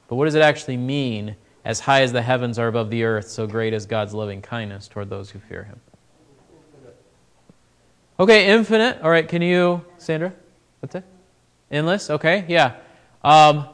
but 0.07 0.15
what 0.15 0.25
does 0.25 0.35
it 0.35 0.43
actually 0.43 0.77
mean? 0.77 1.35
As 1.65 1.81
high 1.81 2.03
as 2.03 2.13
the 2.13 2.21
heavens 2.21 2.57
are 2.57 2.67
above 2.67 2.89
the 2.89 3.03
earth, 3.03 3.27
so 3.27 3.45
great 3.45 3.73
is 3.73 3.85
God's 3.85 4.13
loving 4.13 4.41
kindness 4.41 4.87
toward 4.87 5.09
those 5.09 5.29
who 5.31 5.39
fear 5.39 5.63
him. 5.63 5.79
Okay, 8.19 8.47
infinite. 8.47 9.01
All 9.01 9.09
right, 9.09 9.27
can 9.27 9.41
you, 9.41 9.83
Sandra? 9.97 10.31
What's 10.79 10.95
it? 10.95 11.03
Endless? 11.71 12.09
Okay, 12.09 12.45
yeah. 12.47 12.75
Um, 13.23 13.67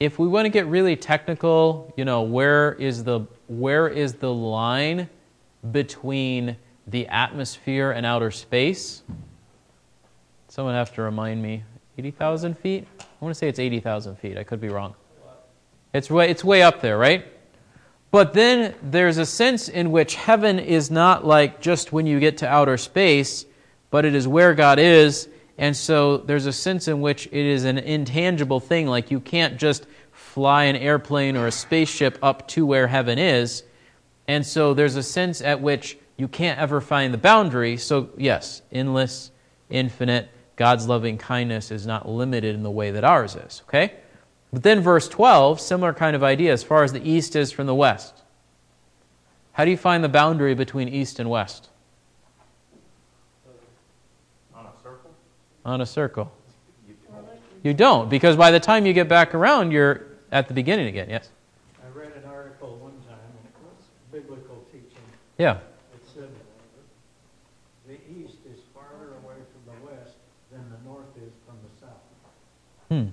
if 0.00 0.18
we 0.18 0.28
want 0.28 0.46
to 0.46 0.50
get 0.50 0.66
really 0.66 0.96
technical, 0.96 1.92
you 1.96 2.04
know, 2.04 2.22
where 2.22 2.74
is 2.74 3.04
the 3.04 3.20
where 3.48 3.88
is 3.88 4.14
the 4.14 4.32
line 4.32 5.08
between 5.72 6.56
the 6.86 7.06
atmosphere 7.08 7.90
and 7.90 8.06
outer 8.06 8.30
space? 8.30 9.02
Someone 10.48 10.74
have 10.74 10.94
to 10.94 11.02
remind 11.02 11.42
me. 11.42 11.64
80,000 11.98 12.58
feet? 12.58 12.86
I 13.00 13.04
want 13.20 13.34
to 13.34 13.38
say 13.38 13.48
it's 13.48 13.58
80,000 13.58 14.16
feet. 14.16 14.36
I 14.36 14.44
could 14.44 14.60
be 14.60 14.68
wrong. 14.68 14.94
It's 15.92 16.10
way, 16.10 16.28
it's 16.28 16.42
way 16.42 16.62
up 16.62 16.80
there, 16.80 16.98
right? 16.98 17.24
But 18.10 18.32
then 18.32 18.74
there's 18.82 19.18
a 19.18 19.26
sense 19.26 19.68
in 19.68 19.90
which 19.90 20.14
heaven 20.14 20.58
is 20.58 20.90
not 20.90 21.26
like 21.26 21.60
just 21.60 21.92
when 21.92 22.06
you 22.06 22.20
get 22.20 22.38
to 22.38 22.48
outer 22.48 22.76
space, 22.76 23.44
but 23.90 24.04
it 24.04 24.14
is 24.14 24.26
where 24.26 24.54
God 24.54 24.78
is. 24.78 25.28
And 25.56 25.76
so 25.76 26.18
there's 26.18 26.46
a 26.46 26.52
sense 26.52 26.88
in 26.88 27.00
which 27.00 27.26
it 27.26 27.32
is 27.32 27.64
an 27.64 27.78
intangible 27.78 28.60
thing. 28.60 28.86
Like 28.86 29.10
you 29.10 29.20
can't 29.20 29.56
just 29.56 29.86
fly 30.12 30.64
an 30.64 30.76
airplane 30.76 31.36
or 31.36 31.46
a 31.46 31.52
spaceship 31.52 32.18
up 32.22 32.48
to 32.48 32.66
where 32.66 32.88
heaven 32.88 33.18
is. 33.18 33.62
And 34.26 34.44
so 34.44 34.74
there's 34.74 34.96
a 34.96 35.02
sense 35.02 35.40
at 35.42 35.60
which 35.60 35.98
you 36.16 36.28
can't 36.28 36.58
ever 36.58 36.80
find 36.80 37.12
the 37.12 37.18
boundary. 37.18 37.76
So, 37.76 38.10
yes, 38.16 38.62
endless, 38.72 39.30
infinite. 39.70 40.28
God's 40.56 40.86
loving 40.86 41.18
kindness 41.18 41.70
is 41.70 41.86
not 41.86 42.08
limited 42.08 42.54
in 42.54 42.62
the 42.62 42.70
way 42.70 42.90
that 42.90 43.04
ours 43.04 43.34
is. 43.34 43.62
Okay? 43.68 43.94
But 44.52 44.62
then, 44.62 44.80
verse 44.80 45.08
12, 45.08 45.60
similar 45.60 45.92
kind 45.92 46.14
of 46.14 46.22
idea 46.22 46.52
as 46.52 46.62
far 46.62 46.84
as 46.84 46.92
the 46.92 47.08
east 47.08 47.34
is 47.34 47.50
from 47.50 47.66
the 47.66 47.74
west. 47.74 48.22
How 49.52 49.64
do 49.64 49.70
you 49.70 49.76
find 49.76 50.04
the 50.04 50.08
boundary 50.08 50.54
between 50.54 50.88
east 50.88 51.18
and 51.18 51.28
west? 51.28 51.68
On 54.54 54.66
a 54.66 54.82
circle? 54.82 55.10
On 55.64 55.80
a 55.80 55.86
circle. 55.86 56.32
You 57.64 57.72
don't, 57.72 58.10
because 58.10 58.36
by 58.36 58.50
the 58.50 58.60
time 58.60 58.84
you 58.84 58.92
get 58.92 59.08
back 59.08 59.34
around, 59.34 59.70
you're 59.72 60.02
at 60.30 60.48
the 60.48 60.54
beginning 60.54 60.86
again. 60.86 61.08
Yes? 61.08 61.30
I 61.82 61.88
read 61.98 62.12
an 62.14 62.28
article 62.28 62.76
one 62.76 62.92
time, 63.08 63.16
and 63.38 63.46
it 63.46 63.54
was 63.64 63.86
biblical 64.12 64.66
teaching. 64.70 65.02
Yeah. 65.38 65.58
It 65.94 66.04
said 66.14 66.28
the 67.88 67.94
east 67.94 68.36
is 68.52 68.60
farther 68.74 69.14
away 69.24 69.36
from 69.50 69.64
the 69.72 69.86
west 69.86 70.12
than 70.52 70.68
the 70.68 70.76
north 70.86 71.08
is 71.16 71.32
from 71.46 71.56
the 71.64 71.80
south. 71.80 72.04
Hmm. 72.94 73.08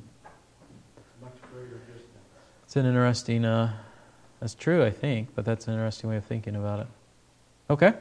It's 2.64 2.76
an 2.76 2.86
interesting, 2.86 3.46
uh, 3.46 3.74
that's 4.40 4.54
true, 4.54 4.84
I 4.84 4.92
think, 4.92 5.30
but 5.34 5.44
that's 5.44 5.68
an 5.68 5.74
interesting 5.74 6.08
way 6.08 6.18
of 6.18 6.26
thinking 6.26 6.56
about 6.56 6.82
it. 6.82 6.88
Okay. 7.68 7.94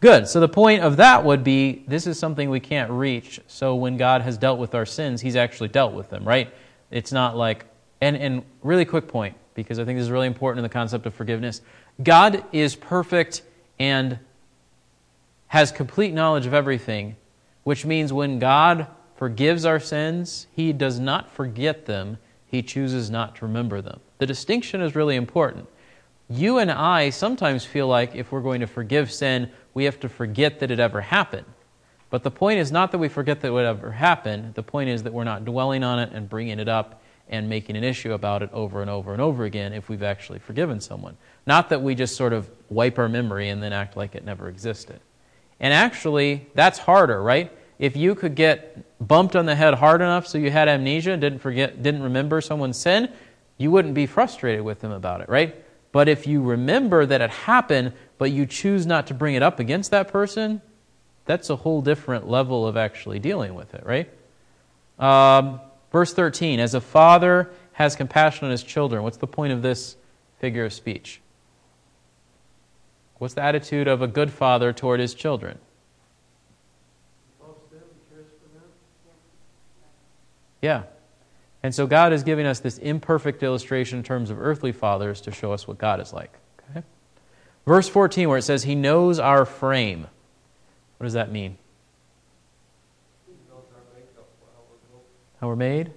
Good. 0.00 0.28
So 0.28 0.38
the 0.38 0.48
point 0.48 0.82
of 0.82 0.98
that 0.98 1.24
would 1.24 1.42
be 1.42 1.82
this 1.88 2.06
is 2.06 2.18
something 2.18 2.50
we 2.50 2.60
can't 2.60 2.90
reach. 2.90 3.40
So 3.46 3.74
when 3.74 3.96
God 3.96 4.20
has 4.20 4.36
dealt 4.36 4.58
with 4.58 4.74
our 4.74 4.84
sins, 4.84 5.22
He's 5.22 5.34
actually 5.34 5.68
dealt 5.68 5.94
with 5.94 6.10
them, 6.10 6.24
right? 6.28 6.52
It's 6.90 7.10
not 7.10 7.38
like, 7.38 7.64
and, 8.02 8.14
and 8.14 8.44
really 8.62 8.84
quick 8.84 9.08
point, 9.08 9.34
because 9.54 9.78
I 9.78 9.86
think 9.86 9.98
this 9.98 10.04
is 10.04 10.10
really 10.10 10.26
important 10.26 10.58
in 10.58 10.62
the 10.62 10.68
concept 10.68 11.06
of 11.06 11.14
forgiveness. 11.14 11.62
God 12.02 12.44
is 12.52 12.76
perfect 12.76 13.40
and 13.78 14.18
has 15.46 15.72
complete 15.72 16.12
knowledge 16.12 16.44
of 16.44 16.52
everything, 16.52 17.16
which 17.64 17.86
means 17.86 18.12
when 18.12 18.38
God 18.38 18.88
forgives 19.16 19.64
our 19.64 19.80
sins, 19.80 20.46
He 20.52 20.72
does 20.72 20.98
not 20.98 21.30
forget 21.30 21.86
them, 21.86 22.18
He 22.46 22.62
chooses 22.62 23.10
not 23.10 23.36
to 23.36 23.46
remember 23.46 23.80
them. 23.80 24.00
The 24.18 24.26
distinction 24.26 24.80
is 24.80 24.94
really 24.94 25.16
important. 25.16 25.68
You 26.28 26.58
and 26.58 26.70
I 26.70 27.10
sometimes 27.10 27.64
feel 27.64 27.86
like 27.86 28.14
if 28.14 28.32
we're 28.32 28.40
going 28.40 28.60
to 28.60 28.66
forgive 28.66 29.12
sin, 29.12 29.50
we 29.74 29.84
have 29.84 30.00
to 30.00 30.08
forget 30.08 30.58
that 30.60 30.70
it 30.70 30.80
ever 30.80 31.00
happened. 31.00 31.46
But 32.10 32.22
the 32.22 32.30
point 32.30 32.58
is 32.58 32.72
not 32.72 32.92
that 32.92 32.98
we 32.98 33.08
forget 33.08 33.40
that 33.40 33.52
it 33.52 33.64
ever 33.64 33.92
happened. 33.92 34.54
The 34.54 34.62
point 34.62 34.88
is 34.88 35.02
that 35.02 35.12
we're 35.12 35.24
not 35.24 35.44
dwelling 35.44 35.84
on 35.84 35.98
it 35.98 36.10
and 36.12 36.28
bringing 36.28 36.58
it 36.58 36.68
up 36.68 37.02
and 37.28 37.48
making 37.48 37.76
an 37.76 37.84
issue 37.84 38.12
about 38.12 38.42
it 38.42 38.50
over 38.52 38.80
and 38.80 38.90
over 38.90 39.12
and 39.12 39.20
over 39.20 39.44
again 39.44 39.72
if 39.72 39.88
we've 39.88 40.02
actually 40.02 40.38
forgiven 40.38 40.80
someone. 40.80 41.16
Not 41.46 41.68
that 41.70 41.82
we 41.82 41.94
just 41.94 42.16
sort 42.16 42.32
of 42.32 42.48
wipe 42.70 42.98
our 42.98 43.08
memory 43.08 43.48
and 43.48 43.62
then 43.62 43.72
act 43.72 43.96
like 43.96 44.14
it 44.14 44.24
never 44.24 44.48
existed. 44.48 45.00
And 45.58 45.72
actually, 45.72 46.46
that's 46.54 46.78
harder, 46.78 47.22
right? 47.22 47.52
If 47.78 47.96
you 47.96 48.14
could 48.14 48.34
get 48.34 48.84
bumped 49.06 49.36
on 49.36 49.46
the 49.46 49.54
head 49.54 49.74
hard 49.74 50.00
enough 50.00 50.26
so 50.26 50.38
you 50.38 50.50
had 50.50 50.68
amnesia 50.68 51.12
and 51.12 51.20
didn't 51.20 51.40
forget, 51.40 51.82
didn't 51.82 52.02
remember 52.02 52.40
someone's 52.40 52.78
sin, 52.78 53.12
you 53.58 53.70
wouldn't 53.70 53.94
be 53.94 54.06
frustrated 54.06 54.62
with 54.62 54.80
them 54.80 54.92
about 54.92 55.20
it, 55.20 55.28
right? 55.28 55.62
But 55.92 56.08
if 56.08 56.26
you 56.26 56.42
remember 56.42 57.06
that 57.06 57.20
it 57.20 57.30
happened, 57.30 57.92
but 58.18 58.30
you 58.30 58.46
choose 58.46 58.86
not 58.86 59.06
to 59.08 59.14
bring 59.14 59.34
it 59.34 59.42
up 59.42 59.60
against 59.60 59.90
that 59.90 60.08
person, 60.08 60.60
that's 61.26 61.50
a 61.50 61.56
whole 61.56 61.82
different 61.82 62.28
level 62.28 62.66
of 62.66 62.76
actually 62.76 63.18
dealing 63.18 63.54
with 63.54 63.74
it, 63.74 63.84
right? 63.84 64.10
Um, 64.98 65.60
verse 65.92 66.12
13 66.12 66.60
As 66.60 66.74
a 66.74 66.80
father 66.80 67.50
has 67.72 67.94
compassion 67.94 68.46
on 68.46 68.50
his 68.50 68.62
children. 68.62 69.02
What's 69.02 69.18
the 69.18 69.26
point 69.26 69.52
of 69.52 69.60
this 69.60 69.96
figure 70.38 70.64
of 70.64 70.72
speech? 70.72 71.20
What's 73.18 73.34
the 73.34 73.42
attitude 73.42 73.88
of 73.88 74.02
a 74.02 74.06
good 74.06 74.30
father 74.30 74.72
toward 74.72 75.00
his 75.00 75.14
children? 75.14 75.58
Loves 77.40 77.60
them, 77.70 77.80
cares 78.10 78.26
for 78.42 78.58
them. 78.58 78.68
Yeah. 80.66 80.82
And 81.62 81.72
so 81.72 81.86
God 81.86 82.12
is 82.12 82.24
giving 82.24 82.44
us 82.44 82.58
this 82.58 82.78
imperfect 82.78 83.40
illustration 83.40 83.98
in 83.98 84.04
terms 84.04 84.30
of 84.30 84.40
earthly 84.40 84.72
fathers 84.72 85.20
to 85.20 85.30
show 85.30 85.52
us 85.52 85.68
what 85.68 85.78
God 85.78 86.00
is 86.00 86.12
like. 86.12 86.32
Okay? 86.70 86.82
Verse 87.64 87.88
14, 87.88 88.28
where 88.28 88.38
it 88.38 88.42
says, 88.42 88.64
He 88.64 88.74
knows 88.74 89.20
our 89.20 89.44
frame. 89.44 90.08
What 90.98 91.04
does 91.04 91.12
that 91.12 91.30
mean? 91.30 91.56
How 95.40 95.46
we're 95.46 95.54
made? 95.54 95.92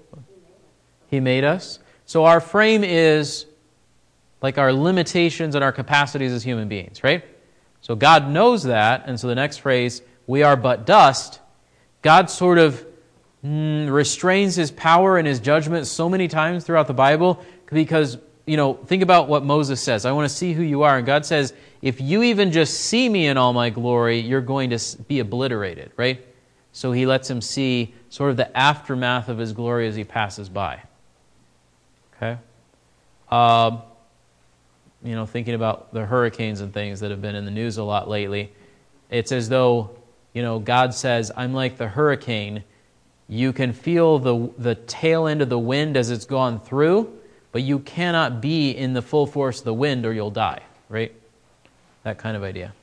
He 1.07 1.19
made 1.19 1.43
us. 1.43 1.79
So 2.05 2.25
our 2.25 2.39
frame 2.39 2.83
is 2.83 3.47
like 4.39 4.59
our 4.59 4.71
limitations 4.71 5.55
and 5.55 5.63
our 5.63 5.71
capacities 5.71 6.31
as 6.31 6.43
human 6.43 6.67
beings, 6.67 7.03
right? 7.03 7.25
So 7.81 7.95
God 7.95 8.29
knows 8.29 8.63
that, 8.63 9.05
and 9.07 9.19
so 9.19 9.25
the 9.25 9.33
next 9.33 9.57
phrase, 9.57 10.03
we 10.27 10.43
are 10.43 10.55
but 10.55 10.85
dust, 10.85 11.39
God 12.03 12.29
sort 12.29 12.59
of 12.59 12.85
mm, 13.46 13.91
restrains 13.91 14.55
his 14.55 14.72
power 14.72 15.17
and 15.17 15.27
his 15.27 15.39
judgment 15.39 15.88
so 15.88 16.10
many 16.10 16.27
times 16.27 16.63
throughout 16.63 16.88
the 16.88 16.93
Bible 16.93 17.43
because, 17.72 18.17
you 18.46 18.58
know, 18.58 18.74
think 18.74 19.03
about 19.03 19.27
what 19.27 19.43
Moses 19.43 19.81
says. 19.81 20.05
I 20.05 20.12
want 20.12 20.29
to 20.29 20.36
see 20.36 20.53
who 20.53 20.63
you 20.63 20.84
are. 20.84 20.98
And 20.98 21.05
God 21.05 21.25
says, 21.25 21.53
if 21.81 22.01
you 22.01 22.24
even 22.24 22.51
just 22.51 22.79
see 22.81 23.08
me 23.08 23.27
in 23.27 23.38
all 23.38 23.53
my 23.53 23.69
glory, 23.69 24.19
you're 24.19 24.41
going 24.41 24.69
to 24.72 24.98
be 25.08 25.19
obliterated, 25.19 25.91
right? 25.96 26.25
So 26.72 26.91
he 26.91 27.05
lets 27.05 27.29
him 27.29 27.41
see 27.41 27.93
sort 28.10 28.31
of 28.31 28.38
the 28.38 28.55
aftermath 28.58 29.29
of 29.29 29.38
his 29.38 29.53
glory 29.53 29.88
as 29.88 29.96
he 29.96 30.03
passes 30.03 30.50
by. 30.50 30.81
Okay? 32.15 32.38
Um, 33.31 33.81
you 35.03 35.15
know, 35.15 35.25
thinking 35.25 35.53
about 35.53 35.93
the 35.93 36.05
hurricanes 36.05 36.62
and 36.62 36.74
things 36.74 37.00
that 37.00 37.12
have 37.12 37.22
been 37.22 37.36
in 37.36 37.46
the 37.46 37.51
news 37.51 37.77
a 37.77 37.84
lot 37.84 38.10
lately, 38.10 38.51
it's 39.10 39.31
as 39.31 39.48
though, 39.50 39.91
you 40.34 40.41
know, 40.41 40.60
God 40.60 40.93
says, 40.93 41.31
I'm 41.36 41.53
like 41.53 41.77
the 41.77 41.88
hurricane. 41.88 42.63
You 43.29 43.53
can 43.53 43.74
feel 43.74 44.17
the, 44.17 44.50
the 44.57 44.74
tail 44.74 45.27
end 45.27 45.43
of 45.43 45.50
the 45.50 45.59
wind 45.59 45.95
as 45.95 46.09
it's 46.09 46.25
gone 46.25 46.59
through, 46.59 47.15
but 47.51 47.62
you 47.62 47.79
cannot 47.79 48.41
be 48.41 48.71
in 48.71 48.93
the 48.93 49.03
full 49.03 49.27
force 49.27 49.59
of 49.59 49.65
the 49.65 49.74
wind 49.74 50.03
or 50.03 50.12
you'll 50.12 50.31
die, 50.31 50.63
right? 50.89 51.13
That 52.03 52.17
kind 52.17 52.36
of 52.36 52.43
idea. 52.43 52.74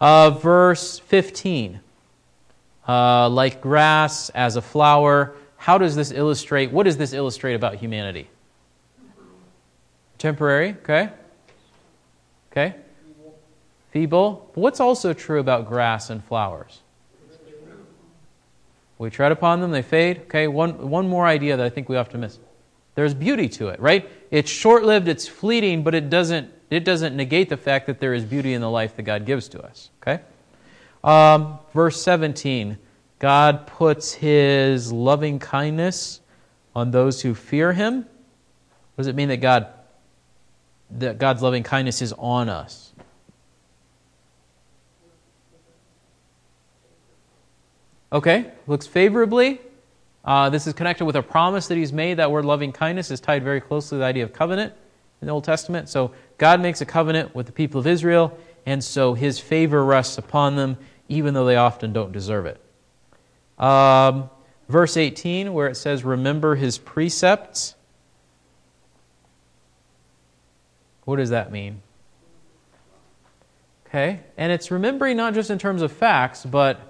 Uh, 0.00 0.30
verse 0.30 0.98
15. 0.98 1.80
Uh, 2.88 3.28
like 3.28 3.60
grass 3.60 4.30
as 4.30 4.56
a 4.56 4.62
flower. 4.62 5.34
How 5.58 5.76
does 5.76 5.94
this 5.94 6.10
illustrate? 6.10 6.72
What 6.72 6.84
does 6.84 6.96
this 6.96 7.12
illustrate 7.12 7.54
about 7.54 7.74
humanity? 7.74 8.30
Temporary, 10.16 10.70
okay? 10.82 11.10
Okay? 12.50 12.74
Feeble. 13.90 14.50
What's 14.54 14.80
also 14.80 15.12
true 15.12 15.40
about 15.40 15.68
grass 15.68 16.08
and 16.08 16.24
flowers? 16.24 16.80
We 19.00 19.08
tread 19.08 19.32
upon 19.32 19.62
them, 19.62 19.70
they 19.70 19.80
fade. 19.80 20.18
Okay, 20.24 20.46
one, 20.46 20.90
one 20.90 21.08
more 21.08 21.26
idea 21.26 21.56
that 21.56 21.64
I 21.64 21.70
think 21.70 21.88
we 21.88 21.96
often 21.96 22.20
miss. 22.20 22.38
There's 22.96 23.14
beauty 23.14 23.48
to 23.48 23.68
it, 23.68 23.80
right? 23.80 24.06
It's 24.30 24.50
short 24.50 24.84
lived, 24.84 25.08
it's 25.08 25.26
fleeting, 25.26 25.82
but 25.82 25.94
it 25.94 26.10
doesn't, 26.10 26.52
it 26.68 26.84
doesn't 26.84 27.16
negate 27.16 27.48
the 27.48 27.56
fact 27.56 27.86
that 27.86 27.98
there 27.98 28.12
is 28.12 28.26
beauty 28.26 28.52
in 28.52 28.60
the 28.60 28.68
life 28.68 28.96
that 28.96 29.04
God 29.04 29.24
gives 29.24 29.48
to 29.48 29.62
us. 29.62 29.88
Okay? 30.02 30.22
Um, 31.02 31.58
verse 31.72 32.00
17 32.02 32.76
God 33.18 33.66
puts 33.66 34.12
his 34.12 34.92
loving 34.92 35.38
kindness 35.38 36.20
on 36.76 36.90
those 36.90 37.22
who 37.22 37.34
fear 37.34 37.72
him. 37.72 38.00
What 38.00 38.98
does 38.98 39.06
it 39.06 39.14
mean 39.14 39.28
that 39.28 39.38
God 39.38 39.68
that 40.90 41.18
God's 41.18 41.40
loving 41.40 41.62
kindness 41.62 42.02
is 42.02 42.12
on 42.18 42.50
us? 42.50 42.89
Okay, 48.12 48.50
looks 48.66 48.86
favorably. 48.86 49.60
Uh, 50.24 50.50
this 50.50 50.66
is 50.66 50.72
connected 50.72 51.04
with 51.04 51.16
a 51.16 51.22
promise 51.22 51.68
that 51.68 51.76
he's 51.76 51.92
made. 51.92 52.14
That 52.14 52.30
word 52.30 52.44
loving 52.44 52.72
kindness 52.72 53.10
is 53.10 53.20
tied 53.20 53.44
very 53.44 53.60
closely 53.60 53.96
to 53.96 54.00
the 54.00 54.04
idea 54.04 54.24
of 54.24 54.32
covenant 54.32 54.74
in 55.20 55.26
the 55.26 55.32
Old 55.32 55.44
Testament. 55.44 55.88
So 55.88 56.12
God 56.36 56.60
makes 56.60 56.80
a 56.80 56.86
covenant 56.86 57.34
with 57.34 57.46
the 57.46 57.52
people 57.52 57.78
of 57.78 57.86
Israel, 57.86 58.36
and 58.66 58.82
so 58.82 59.14
his 59.14 59.38
favor 59.38 59.84
rests 59.84 60.18
upon 60.18 60.56
them, 60.56 60.76
even 61.08 61.34
though 61.34 61.44
they 61.44 61.56
often 61.56 61.92
don't 61.92 62.12
deserve 62.12 62.46
it. 62.46 62.60
Um, 63.62 64.28
verse 64.68 64.96
18, 64.96 65.52
where 65.52 65.68
it 65.68 65.76
says, 65.76 66.04
Remember 66.04 66.56
his 66.56 66.78
precepts. 66.78 67.76
What 71.04 71.16
does 71.16 71.30
that 71.30 71.52
mean? 71.52 71.82
Okay, 73.86 74.20
and 74.36 74.52
it's 74.52 74.70
remembering 74.70 75.16
not 75.16 75.34
just 75.34 75.50
in 75.50 75.58
terms 75.58 75.82
of 75.82 75.90
facts, 75.90 76.44
but 76.44 76.89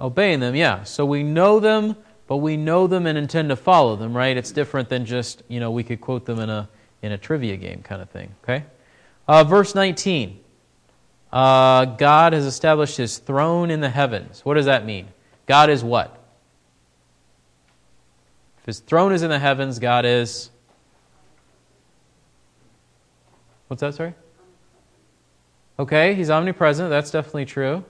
obeying 0.00 0.40
them, 0.40 0.54
yeah. 0.54 0.84
So 0.84 1.04
we 1.04 1.22
know 1.22 1.60
them, 1.60 1.96
but 2.26 2.38
we 2.38 2.56
know 2.56 2.86
them 2.86 3.06
and 3.06 3.16
intend 3.16 3.50
to 3.50 3.56
follow 3.56 3.96
them, 3.96 4.16
right? 4.16 4.36
It's 4.36 4.52
different 4.52 4.88
than 4.88 5.04
just, 5.04 5.42
you 5.48 5.60
know, 5.60 5.70
we 5.70 5.84
could 5.84 6.00
quote 6.00 6.26
them 6.26 6.40
in 6.40 6.50
a, 6.50 6.68
in 7.02 7.12
a 7.12 7.18
trivia 7.18 7.56
game 7.56 7.82
kind 7.82 8.02
of 8.02 8.10
thing, 8.10 8.34
okay? 8.42 8.64
Uh, 9.28 9.44
verse 9.44 9.74
19. 9.74 10.40
Uh, 11.32 11.84
God 11.84 12.32
has 12.32 12.46
established 12.46 12.96
his 12.96 13.18
throne 13.18 13.70
in 13.70 13.80
the 13.80 13.90
heavens. 13.90 14.44
What 14.44 14.54
does 14.54 14.66
that 14.66 14.86
mean? 14.86 15.08
God 15.46 15.70
is 15.70 15.82
what? 15.82 16.18
If 18.58 18.66
his 18.66 18.80
throne 18.80 19.12
is 19.12 19.22
in 19.22 19.30
the 19.30 19.38
heavens, 19.38 19.78
God 19.78 20.04
is. 20.04 20.50
What's 23.68 23.80
that, 23.80 23.94
sorry? 23.94 24.14
Okay, 25.78 26.14
he's 26.14 26.30
omnipresent. 26.30 26.88
That's 26.88 27.10
definitely 27.10 27.44
true. 27.44 27.84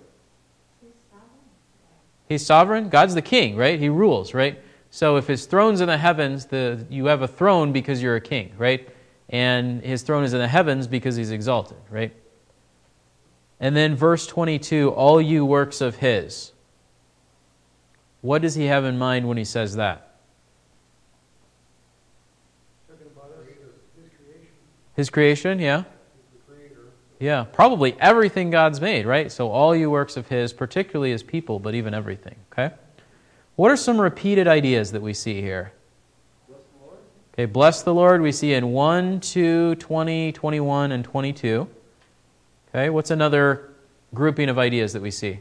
He's 2.28 2.44
sovereign. 2.44 2.88
God's 2.88 3.14
the 3.14 3.22
king, 3.22 3.56
right? 3.56 3.78
He 3.78 3.88
rules, 3.88 4.34
right? 4.34 4.60
So 4.90 5.16
if 5.16 5.26
his 5.26 5.46
throne's 5.46 5.80
in 5.80 5.88
the 5.88 5.98
heavens, 5.98 6.46
the, 6.46 6.86
you 6.88 7.06
have 7.06 7.22
a 7.22 7.28
throne 7.28 7.72
because 7.72 8.02
you're 8.02 8.16
a 8.16 8.20
king, 8.20 8.52
right? 8.56 8.88
And 9.28 9.82
his 9.82 10.02
throne 10.02 10.24
is 10.24 10.32
in 10.32 10.38
the 10.38 10.48
heavens 10.48 10.86
because 10.86 11.16
he's 11.16 11.30
exalted, 11.30 11.78
right? 11.90 12.14
And 13.60 13.76
then 13.76 13.96
verse 13.96 14.26
22 14.26 14.90
all 14.90 15.20
you 15.20 15.44
works 15.44 15.80
of 15.80 15.96
his. 15.96 16.52
What 18.20 18.42
does 18.42 18.54
he 18.54 18.64
have 18.64 18.84
in 18.84 18.98
mind 18.98 19.28
when 19.28 19.36
he 19.36 19.44
says 19.44 19.76
that? 19.76 20.18
Talking 22.88 23.06
about 23.14 23.30
us, 23.30 23.46
his 23.94 24.08
creation, 24.10 24.50
His 24.94 25.10
creation, 25.10 25.58
yeah? 25.58 25.84
Yeah, 27.18 27.44
probably 27.44 27.96
everything 27.98 28.50
God's 28.50 28.80
made, 28.80 29.06
right? 29.06 29.32
So 29.32 29.50
all 29.50 29.74
you 29.74 29.90
works 29.90 30.16
of 30.16 30.28
His, 30.28 30.52
particularly 30.52 31.12
His 31.12 31.22
people, 31.22 31.58
but 31.58 31.74
even 31.74 31.94
everything, 31.94 32.36
okay? 32.52 32.74
What 33.56 33.70
are 33.70 33.76
some 33.76 33.98
repeated 34.00 34.46
ideas 34.46 34.92
that 34.92 35.00
we 35.00 35.14
see 35.14 35.40
here? 35.40 35.72
Okay, 37.32 37.46
bless 37.46 37.82
the 37.82 37.94
Lord 37.94 38.22
we 38.22 38.32
see 38.32 38.54
in 38.54 38.72
1, 38.72 39.20
2, 39.20 39.74
20, 39.76 40.32
21, 40.32 40.92
and 40.92 41.04
22. 41.04 41.68
Okay, 42.68 42.90
what's 42.90 43.10
another 43.10 43.70
grouping 44.14 44.48
of 44.48 44.58
ideas 44.58 44.92
that 44.92 45.02
we 45.02 45.10
see? 45.10 45.40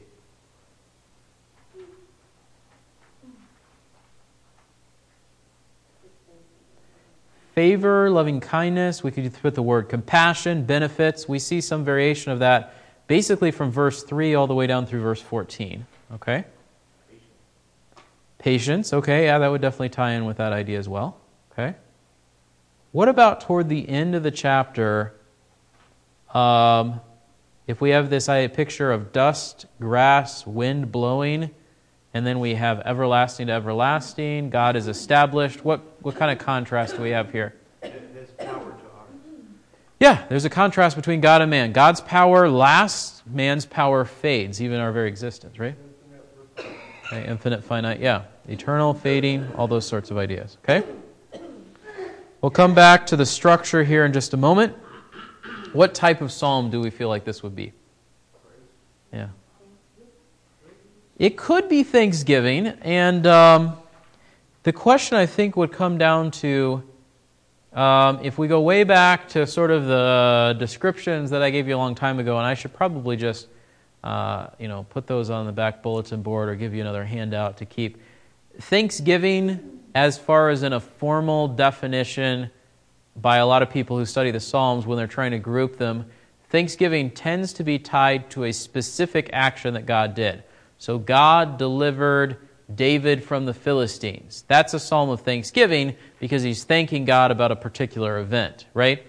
Favor, 7.56 8.10
loving 8.10 8.42
kindness. 8.42 9.02
We 9.02 9.12
could 9.12 9.34
put 9.42 9.56
the 9.56 9.64
word 9.64 9.88
compassion, 9.88 10.66
benefits. 10.66 11.28
We 11.28 11.40
see 11.40 11.62
some 11.62 11.86
variation 11.86 12.34
of 12.34 12.40
that 12.40 12.76
basically 13.08 13.52
from 13.52 13.72
verse 13.72 14.04
3 14.04 14.36
all 14.36 14.46
the 14.46 14.54
way 14.54 14.68
down 14.68 14.86
through 14.86 15.00
verse 15.00 15.22
14. 15.22 15.86
Okay? 16.16 16.44
Patience. 18.40 18.92
Okay, 18.92 19.24
yeah, 19.24 19.40
that 19.40 19.48
would 19.48 19.62
definitely 19.62 19.88
tie 19.88 20.12
in 20.12 20.26
with 20.26 20.36
that 20.38 20.52
idea 20.52 20.78
as 20.78 20.90
well. 20.90 21.18
Okay? 21.54 21.76
What 22.92 23.08
about 23.08 23.40
toward 23.40 23.70
the 23.70 23.88
end 23.88 24.16
of 24.16 24.24
the 24.24 24.32
chapter? 24.32 25.16
Um, 26.34 27.00
if 27.68 27.80
we 27.80 27.92
have 27.92 28.10
this 28.10 28.28
uh, 28.28 28.50
picture 28.54 28.92
of 28.92 29.14
dust, 29.14 29.66
grass, 29.80 30.46
wind 30.46 30.92
blowing, 30.92 31.52
and 32.16 32.26
then 32.26 32.40
we 32.40 32.56
have 32.56 32.80
everlasting 32.86 33.48
to 33.48 33.54
everlasting, 33.54 34.50
God 34.50 34.78
is 34.78 34.88
established, 34.88 35.66
what, 35.66 35.82
what 36.02 36.16
kind 36.16 36.32
of 36.32 36.38
contrast 36.44 36.96
do 36.96 37.02
we 37.02 37.10
have 37.10 37.30
here? 37.30 37.56
There's 37.82 38.32
power 38.38 38.48
to 38.48 38.72
ours. 38.96 39.10
Yeah, 40.00 40.26
there's 40.30 40.46
a 40.46 40.50
contrast 40.50 40.96
between 40.96 41.20
God 41.20 41.42
and 41.42 41.52
man. 41.52 41.74
God's 41.74 42.00
power 42.00 42.48
lasts, 42.48 43.22
man's 43.26 43.66
power 43.66 44.06
fades, 44.06 44.62
even 44.62 44.80
our 44.80 44.94
very 44.94 45.10
existence, 45.10 45.60
right? 45.60 45.76
Okay, 46.58 47.28
infinite, 47.28 47.66
finite, 47.66 48.00
yeah. 48.00 48.24
Eternal, 48.48 48.94
fading, 48.94 49.52
all 49.58 49.68
those 49.68 49.86
sorts 49.86 50.10
of 50.10 50.18
ideas, 50.18 50.58
okay? 50.64 50.88
We'll 52.40 52.50
come 52.50 52.74
back 52.74 53.06
to 53.08 53.18
the 53.18 53.26
structure 53.26 53.84
here 53.84 54.06
in 54.06 54.14
just 54.14 54.34
a 54.34 54.38
moment. 54.38 54.74
What 55.74 55.94
type 55.94 56.22
of 56.22 56.32
psalm 56.32 56.70
do 56.70 56.80
we 56.80 56.92
feel 56.92 57.10
like 57.10 57.26
this 57.26 57.44
would 57.44 57.58
be? 57.58 57.74
Yeah. 59.12 59.28
It 61.18 61.38
could 61.38 61.70
be 61.70 61.84
Thanksgiving, 61.84 62.68
and 62.68 63.26
um, 63.26 63.78
The 64.64 64.74
question 64.74 65.16
I 65.16 65.26
think 65.26 65.56
would 65.56 65.72
come 65.72 65.98
down 65.98 66.32
to 66.32 66.84
um, 67.72 68.20
if 68.22 68.38
we 68.38 68.50
go 68.50 68.60
way 68.60 68.84
back 68.84 69.30
to 69.30 69.48
sort 69.48 69.72
of 69.72 69.86
the 69.86 70.58
descriptions 70.60 71.30
that 71.30 71.42
I 71.42 71.52
gave 71.52 71.70
you 71.70 71.76
a 71.76 71.78
long 71.78 71.96
time 71.96 72.20
ago, 72.20 72.38
and 72.38 72.46
I 72.46 72.54
should 72.54 72.74
probably 72.74 73.16
just 73.16 73.48
uh, 74.04 74.48
you 74.60 74.68
know 74.68 74.86
put 74.90 75.08
those 75.08 75.30
on 75.30 75.46
the 75.46 75.54
back 75.54 75.82
bulletin 75.82 76.22
board 76.22 76.50
or 76.50 76.56
give 76.56 76.74
you 76.74 76.82
another 76.82 77.06
handout 77.06 77.58
to 77.58 77.66
keep. 77.66 77.98
Thanksgiving, 78.60 79.82
as 79.94 80.18
far 80.18 80.50
as 80.50 80.64
in 80.64 80.74
a 80.74 80.82
formal 80.82 81.48
definition 81.48 82.50
by 83.16 83.38
a 83.38 83.46
lot 83.46 83.62
of 83.62 83.70
people 83.70 83.98
who 83.98 84.06
study 84.06 84.32
the 84.32 84.42
Psalms 84.42 84.86
when 84.86 84.98
they're 84.98 85.08
trying 85.08 85.32
to 85.32 85.40
group 85.40 85.78
them, 85.78 86.08
Thanksgiving 86.50 87.10
tends 87.10 87.54
to 87.54 87.64
be 87.64 87.80
tied 87.80 88.30
to 88.32 88.44
a 88.44 88.52
specific 88.52 89.30
action 89.32 89.76
that 89.76 89.86
God 89.86 90.14
did. 90.14 90.44
So 90.86 91.00
God 91.00 91.58
delivered 91.58 92.38
David 92.76 93.24
from 93.24 93.48
the 93.48 93.56
Philistines. 93.56 94.46
That's 94.48 94.76
a 94.76 94.80
psalm 94.80 95.10
of 95.10 95.22
thanksgiving 95.22 95.96
because 96.20 96.44
he's 96.44 96.64
thanking 96.64 97.06
God 97.06 97.32
about 97.32 97.52
a 97.52 97.56
particular 97.56 98.20
event, 98.20 98.68
right? 98.76 99.04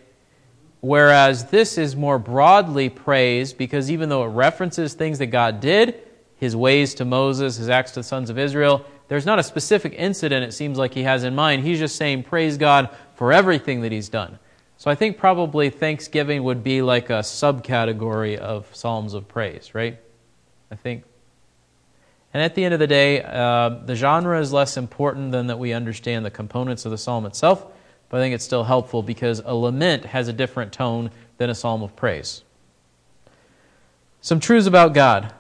Whereas 0.81 1.51
this 1.51 1.77
is 1.77 1.95
more 1.95 2.19
broadly 2.19 2.89
praise 2.89 3.53
because 3.53 3.91
even 3.91 4.09
though 4.09 4.25
it 4.25 4.29
references 4.29 4.95
things 4.95 5.19
that 5.19 5.27
God 5.27 5.61
did, 5.61 6.01
his 6.37 6.57
ways 6.57 6.95
to 6.95 7.05
Moses, 7.05 7.59
his 7.59 7.69
acts 7.69 7.91
to 7.91 8.01
the 8.01 8.05
sons 8.05 8.31
of 8.31 8.39
Israel, 8.39 8.87
there's 9.09 9.27
not 9.27 9.39
a 9.39 9.43
specific 9.43 9.93
incident 9.99 10.47
it 10.47 10.53
seems 10.53 10.79
like 10.79 10.95
he 10.95 11.03
has 11.03 11.25
in 11.25 11.35
mind. 11.35 11.62
He's 11.62 11.79
just 11.79 11.97
saying 11.97 12.23
praise 12.23 12.57
God 12.57 12.89
for 13.17 13.35
everything 13.35 13.83
that 13.83 13.93
he's 13.93 14.09
done. 14.09 14.39
So 14.79 14.91
I 14.91 14.95
think 14.95 15.19
probably 15.19 15.69
thanksgiving 15.69 16.43
would 16.45 16.65
be 16.65 16.81
like 16.81 17.11
a 17.11 17.21
subcategory 17.21 18.39
of 18.39 18.75
psalms 18.75 19.12
of 19.12 19.29
praise, 19.29 19.75
right? 19.75 20.01
I 20.71 20.77
think 20.77 21.05
and 22.35 22.43
at 22.43 22.55
the 22.55 22.65
end 22.65 22.75
of 22.75 22.81
the 22.81 22.87
day, 22.87 23.23
uh, 23.23 23.71
the 23.85 23.95
genre 23.95 24.39
is 24.41 24.53
less 24.53 24.77
important 24.77 25.33
than 25.33 25.47
that 25.47 25.59
we 25.59 25.73
understand 25.73 26.25
the 26.25 26.31
components 26.31 26.85
of 26.85 26.91
the 26.91 26.99
psalm 26.99 27.25
itself, 27.25 27.65
but 28.09 28.19
I 28.19 28.21
think 28.21 28.35
it's 28.35 28.45
still 28.45 28.65
helpful 28.65 29.03
because 29.03 29.41
a 29.45 29.55
lament 29.55 30.05
has 30.05 30.29
a 30.29 30.33
different 30.33 30.73
tone 30.73 31.11
than 31.39 31.51
a 31.51 31.55
psalm 31.55 31.83
of 31.83 31.97
praise. 31.97 32.43
Some 34.21 34.41
truths 34.41 34.67
about 34.67 34.93
God. 34.93 35.33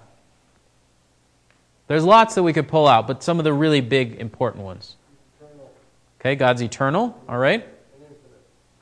There's 1.88 2.04
lots 2.04 2.34
that 2.34 2.42
we 2.42 2.52
could 2.52 2.68
pull 2.68 2.86
out, 2.86 3.06
but 3.06 3.22
some 3.22 3.38
of 3.38 3.44
the 3.44 3.52
really 3.52 3.80
big, 3.80 4.14
important 4.20 4.64
ones. 4.64 4.96
Okay, 6.20 6.34
God's 6.34 6.62
eternal, 6.62 7.20
all 7.28 7.38
right? 7.38 7.66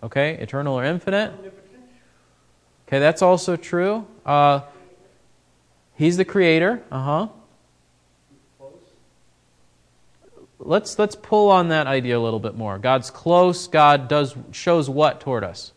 Okay, 0.03 0.35
eternal 0.35 0.79
or 0.79 0.85
infinite. 0.85 1.33
Okay, 2.87 2.99
that's 2.99 3.23
also 3.23 3.57
true. 3.57 4.07
Uh, 4.25 4.61
he's 5.95 6.17
the 6.17 6.25
creator, 6.25 6.83
uh 6.91 7.03
huh. 7.03 7.29
Let's 10.65 10.99
let's 10.99 11.15
pull 11.15 11.51
on 11.51 11.69
that 11.69 11.87
idea 11.87 12.19
a 12.19 12.21
little 12.21 12.41
bit 12.41 12.57
more. 12.57 12.79
God's 12.79 13.11
close. 13.11 13.69
God 13.69 14.09
does 14.09 14.35
shows 14.53 14.91
what 14.91 15.21
toward 15.21 15.45
us? 15.45 15.73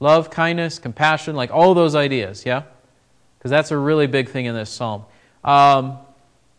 Love 0.00 0.30
kindness. 0.30 0.78
Compassion, 0.78 1.36
like 1.36 1.50
all 1.50 1.74
those 1.74 1.94
ideas, 1.94 2.44
yeah? 2.44 2.62
Because 3.38 3.50
that's 3.50 3.70
a 3.70 3.78
really 3.78 4.06
big 4.06 4.28
thing 4.28 4.46
in 4.46 4.54
this 4.54 4.70
psalm. 4.70 5.04
Um, 5.44 5.98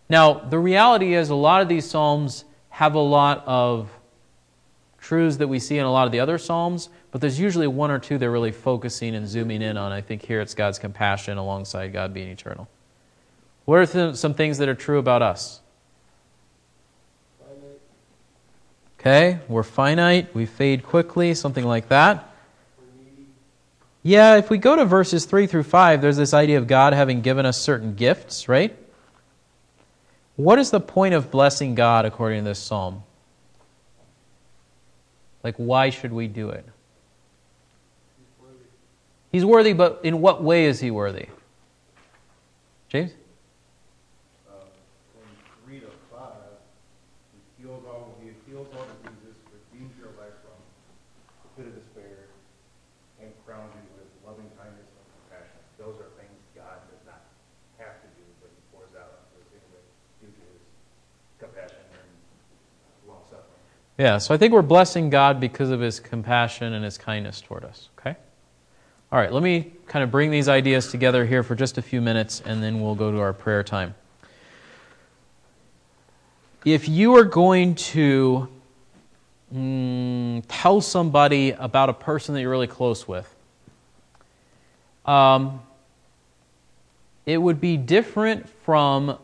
now, 0.09 0.33
the 0.35 0.57
reality 0.57 1.13
is, 1.13 1.29
a 1.29 1.35
lot 1.35 1.61
of 1.61 1.67
these 1.67 1.87
psalms 1.89 2.45
have 2.69 2.95
a 2.95 2.99
lot 2.99 3.43
of 3.45 3.89
truths 4.99 5.37
that 5.37 5.47
we 5.47 5.59
see 5.59 5.77
in 5.77 5.85
a 5.85 5.91
lot 5.91 6.05
of 6.05 6.11
the 6.11 6.19
other 6.19 6.37
psalms, 6.37 6.89
but 7.11 7.21
there's 7.21 7.39
usually 7.39 7.67
one 7.67 7.91
or 7.91 7.99
two 7.99 8.17
they're 8.17 8.31
really 8.31 8.51
focusing 8.51 9.15
and 9.15 9.27
zooming 9.27 9.61
in 9.61 9.77
on. 9.77 9.91
I 9.91 10.01
think 10.01 10.23
here 10.23 10.41
it's 10.41 10.53
God's 10.53 10.79
compassion 10.79 11.37
alongside 11.37 11.93
God 11.93 12.13
being 12.13 12.29
eternal. 12.29 12.67
What 13.65 13.95
are 13.95 14.15
some 14.15 14.33
things 14.33 14.57
that 14.59 14.69
are 14.69 14.75
true 14.75 14.97
about 14.97 15.21
us? 15.21 15.61
Okay, 18.99 19.39
we're 19.47 19.63
finite, 19.63 20.33
we 20.33 20.45
fade 20.45 20.83
quickly, 20.83 21.33
something 21.33 21.63
like 21.63 21.89
that. 21.89 22.33
Yeah, 24.03 24.37
if 24.37 24.49
we 24.49 24.57
go 24.57 24.75
to 24.75 24.85
verses 24.85 25.25
3 25.25 25.47
through 25.47 25.63
5, 25.63 26.01
there's 26.01 26.17
this 26.17 26.33
idea 26.33 26.57
of 26.57 26.67
God 26.67 26.93
having 26.93 27.21
given 27.21 27.45
us 27.45 27.59
certain 27.59 27.95
gifts, 27.95 28.47
right? 28.47 28.75
What 30.37 30.59
is 30.59 30.71
the 30.71 30.79
point 30.79 31.13
of 31.13 31.29
blessing 31.29 31.75
God 31.75 32.05
according 32.05 32.43
to 32.43 32.49
this 32.49 32.59
psalm? 32.59 33.03
Like, 35.43 35.55
why 35.57 35.89
should 35.89 36.13
we 36.13 36.27
do 36.27 36.49
it? 36.49 36.65
He's 39.31 39.43
worthy, 39.43 39.73
but 39.73 39.99
in 40.03 40.21
what 40.21 40.41
way 40.41 40.65
is 40.65 40.79
he 40.79 40.89
worthy? 40.89 41.27
James? 42.89 43.11
Uh, 44.47 44.53
from 45.11 45.65
three 45.65 45.79
to 45.81 45.87
five, 46.11 46.31
he 47.57 47.63
heals 47.63 47.83
all, 47.87 48.06
heals 48.47 48.67
all 48.79 48.87
diseases, 49.03 49.35
redeems 49.51 49.91
your 49.99 50.15
life 50.15 50.31
from 50.39 50.55
pit 51.59 51.67
of 51.67 51.75
despair, 51.75 52.31
and 53.19 53.27
crowns 53.43 53.75
you 53.75 53.83
with 53.99 54.07
loving 54.23 54.47
kindness 54.55 54.87
and 54.87 55.05
compassion. 55.19 55.59
Those 55.75 55.99
are 55.99 56.07
things 56.15 56.31
God 56.55 56.79
does 56.87 57.03
not 57.03 57.27
have 57.77 57.99
to 57.99 58.07
do, 58.15 58.23
but 58.39 58.47
he 58.55 58.61
pours 58.71 58.95
out 58.95 59.19
on 59.19 59.21
us 59.35 59.51
anyway 59.51 59.83
due 60.23 60.31
to 60.31 60.43
his 60.47 60.63
compassion 61.43 61.83
and 61.91 62.07
uh, 62.07 63.11
long 63.11 63.21
suffering. 63.27 63.59
Yeah, 63.99 64.17
so 64.17 64.33
I 64.33 64.37
think 64.37 64.53
we're 64.53 64.63
blessing 64.63 65.09
God 65.09 65.43
because 65.43 65.69
of 65.69 65.81
his 65.81 65.99
compassion 65.99 66.71
and 66.71 66.85
his 66.85 66.97
kindness 66.97 67.41
toward 67.41 67.65
us, 67.65 67.89
okay? 67.99 68.15
All 69.11 69.19
right, 69.19 69.31
let 69.31 69.43
me 69.43 69.73
kind 69.87 70.03
of 70.03 70.11
bring 70.11 70.31
these 70.31 70.47
ideas 70.47 70.87
together 70.91 71.25
here 71.25 71.43
for 71.43 71.55
just 71.55 71.77
a 71.77 71.81
few 71.81 72.01
minutes 72.01 72.41
and 72.45 72.63
then 72.63 72.79
we'll 72.79 72.95
go 72.95 73.11
to 73.11 73.19
our 73.19 73.33
prayer 73.33 73.63
time. 73.63 73.95
If 76.67 76.89
you 76.89 77.15
are 77.15 77.23
going 77.23 77.75
to 77.75 78.49
mm, 79.55 80.43
tell 80.49 80.81
somebody 80.81 81.51
about 81.51 81.87
a 81.87 81.93
person 81.93 82.35
that 82.35 82.41
you're 82.41 82.51
really 82.51 82.67
close 82.67 83.07
with, 83.07 83.33
um, 85.05 85.61
it 87.25 87.37
would 87.37 87.61
be 87.61 87.77
different 87.77 88.49
from 88.65 89.17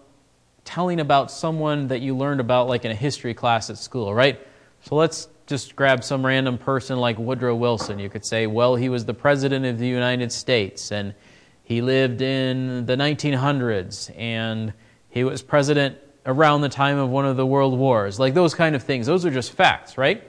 telling 0.63 1.01
about 1.01 1.32
someone 1.32 1.89
that 1.89 1.99
you 1.99 2.15
learned 2.15 2.39
about, 2.39 2.69
like 2.69 2.86
in 2.86 2.91
a 2.91 2.95
history 2.95 3.34
class 3.34 3.69
at 3.69 3.77
school, 3.77 4.13
right? 4.13 4.39
So 4.84 4.95
let's 4.95 5.27
just 5.45 5.75
grab 5.75 6.01
some 6.01 6.25
random 6.25 6.58
person 6.58 6.97
like 6.97 7.17
Woodrow 7.17 7.56
Wilson. 7.56 7.99
You 7.99 8.10
could 8.10 8.23
say, 8.23 8.47
well, 8.47 8.77
he 8.77 8.88
was 8.88 9.03
the 9.03 9.13
president 9.13 9.65
of 9.65 9.79
the 9.79 9.88
United 9.88 10.32
States 10.32 10.93
and 10.93 11.13
he 11.62 11.82
lived 11.82 12.21
in 12.21 12.86
the 12.86 12.95
1900s 12.95 14.17
and 14.17 14.71
he 15.10 15.25
was 15.25 15.41
president 15.41 15.97
around 16.25 16.62
the 16.62 16.69
time 16.69 16.97
of 16.97 17.09
one 17.09 17.25
of 17.25 17.38
the 17.38 17.45
world 17.45 17.77
wars. 17.77 18.19
Like 18.19 18.33
those 18.33 18.53
kind 18.55 18.75
of 18.75 18.83
things. 18.83 19.05
Those 19.05 19.25
are 19.25 19.31
just 19.31 19.51
facts, 19.51 19.97
right? 19.97 20.23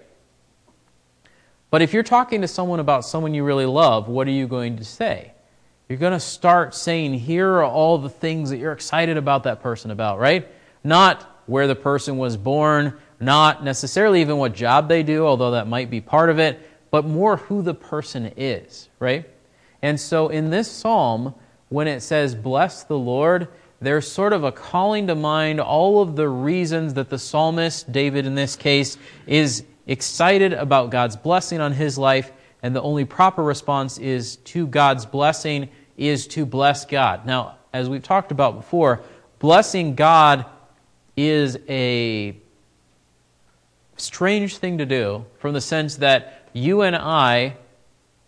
But 1.70 1.82
if 1.82 1.92
you're 1.92 2.02
talking 2.02 2.42
to 2.42 2.48
someone 2.48 2.80
about 2.80 3.04
someone 3.04 3.34
you 3.34 3.44
really 3.44 3.66
love, 3.66 4.08
what 4.08 4.26
are 4.28 4.32
you 4.32 4.46
going 4.46 4.76
to 4.76 4.84
say? 4.84 5.32
You're 5.88 5.98
going 5.98 6.12
to 6.12 6.20
start 6.20 6.74
saying, 6.74 7.14
here 7.14 7.48
are 7.48 7.64
all 7.64 7.98
the 7.98 8.08
things 8.08 8.50
that 8.50 8.58
you're 8.58 8.72
excited 8.72 9.16
about 9.16 9.42
that 9.42 9.60
person 9.60 9.90
about, 9.90 10.18
right? 10.18 10.48
Not 10.82 11.42
where 11.46 11.66
the 11.66 11.74
person 11.74 12.16
was 12.16 12.36
born, 12.36 12.96
not 13.20 13.64
necessarily 13.64 14.20
even 14.20 14.38
what 14.38 14.54
job 14.54 14.88
they 14.88 15.02
do, 15.02 15.26
although 15.26 15.52
that 15.52 15.68
might 15.68 15.90
be 15.90 16.00
part 16.00 16.30
of 16.30 16.38
it, 16.38 16.60
but 16.90 17.04
more 17.04 17.36
who 17.36 17.60
the 17.60 17.74
person 17.74 18.32
is, 18.36 18.88
right? 18.98 19.28
And 19.82 20.00
so 20.00 20.28
in 20.28 20.50
this 20.50 20.70
psalm, 20.70 21.34
when 21.68 21.88
it 21.88 22.00
says, 22.00 22.34
Bless 22.34 22.84
the 22.84 22.98
Lord, 22.98 23.48
there's 23.84 24.10
sort 24.10 24.32
of 24.32 24.44
a 24.44 24.52
calling 24.52 25.06
to 25.06 25.14
mind 25.14 25.60
all 25.60 26.02
of 26.02 26.16
the 26.16 26.28
reasons 26.28 26.94
that 26.94 27.10
the 27.10 27.18
psalmist, 27.18 27.90
David 27.92 28.26
in 28.26 28.34
this 28.34 28.56
case, 28.56 28.96
is 29.26 29.64
excited 29.86 30.52
about 30.52 30.90
God's 30.90 31.16
blessing 31.16 31.60
on 31.60 31.72
his 31.72 31.98
life, 31.98 32.32
and 32.62 32.74
the 32.74 32.82
only 32.82 33.04
proper 33.04 33.42
response 33.42 33.98
is 33.98 34.36
to 34.36 34.66
God's 34.66 35.06
blessing 35.06 35.68
is 35.96 36.26
to 36.28 36.46
bless 36.46 36.84
God. 36.84 37.26
Now, 37.26 37.56
as 37.72 37.88
we've 37.88 38.02
talked 38.02 38.32
about 38.32 38.56
before, 38.56 39.02
blessing 39.38 39.94
God 39.94 40.46
is 41.16 41.58
a 41.68 42.36
strange 43.96 44.56
thing 44.56 44.78
to 44.78 44.86
do 44.86 45.24
from 45.38 45.54
the 45.54 45.60
sense 45.60 45.96
that 45.96 46.48
you 46.52 46.82
and 46.82 46.96
I 46.96 47.56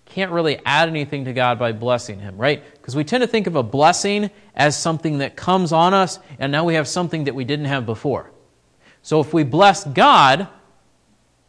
can't 0.07 0.31
really 0.31 0.59
add 0.64 0.88
anything 0.88 1.25
to 1.27 1.33
God 1.33 1.59
by 1.59 1.73
blessing 1.73 2.19
Him, 2.19 2.37
right? 2.37 2.62
Because 2.75 2.97
we 2.97 3.05
tend 3.05 3.23
to 3.23 3.27
think 3.27 3.47
of 3.47 3.57
a 3.57 3.62
blessing 3.62 4.31
as 4.55 4.77
something 4.77 5.19
that 5.19 5.37
comes 5.37 5.73
on 5.73 5.92
us, 5.92 6.19
and 6.38 6.51
now 6.51 6.64
we 6.64 6.75
have 6.75 6.88
something 6.88 7.25
that 7.25 7.35
we 7.35 7.45
didn't 7.45 7.66
have 7.66 7.85
before. 7.85 8.31
So 9.03 9.21
if 9.21 9.35
we 9.35 9.45
bless 9.45 9.85
God, 9.85 10.49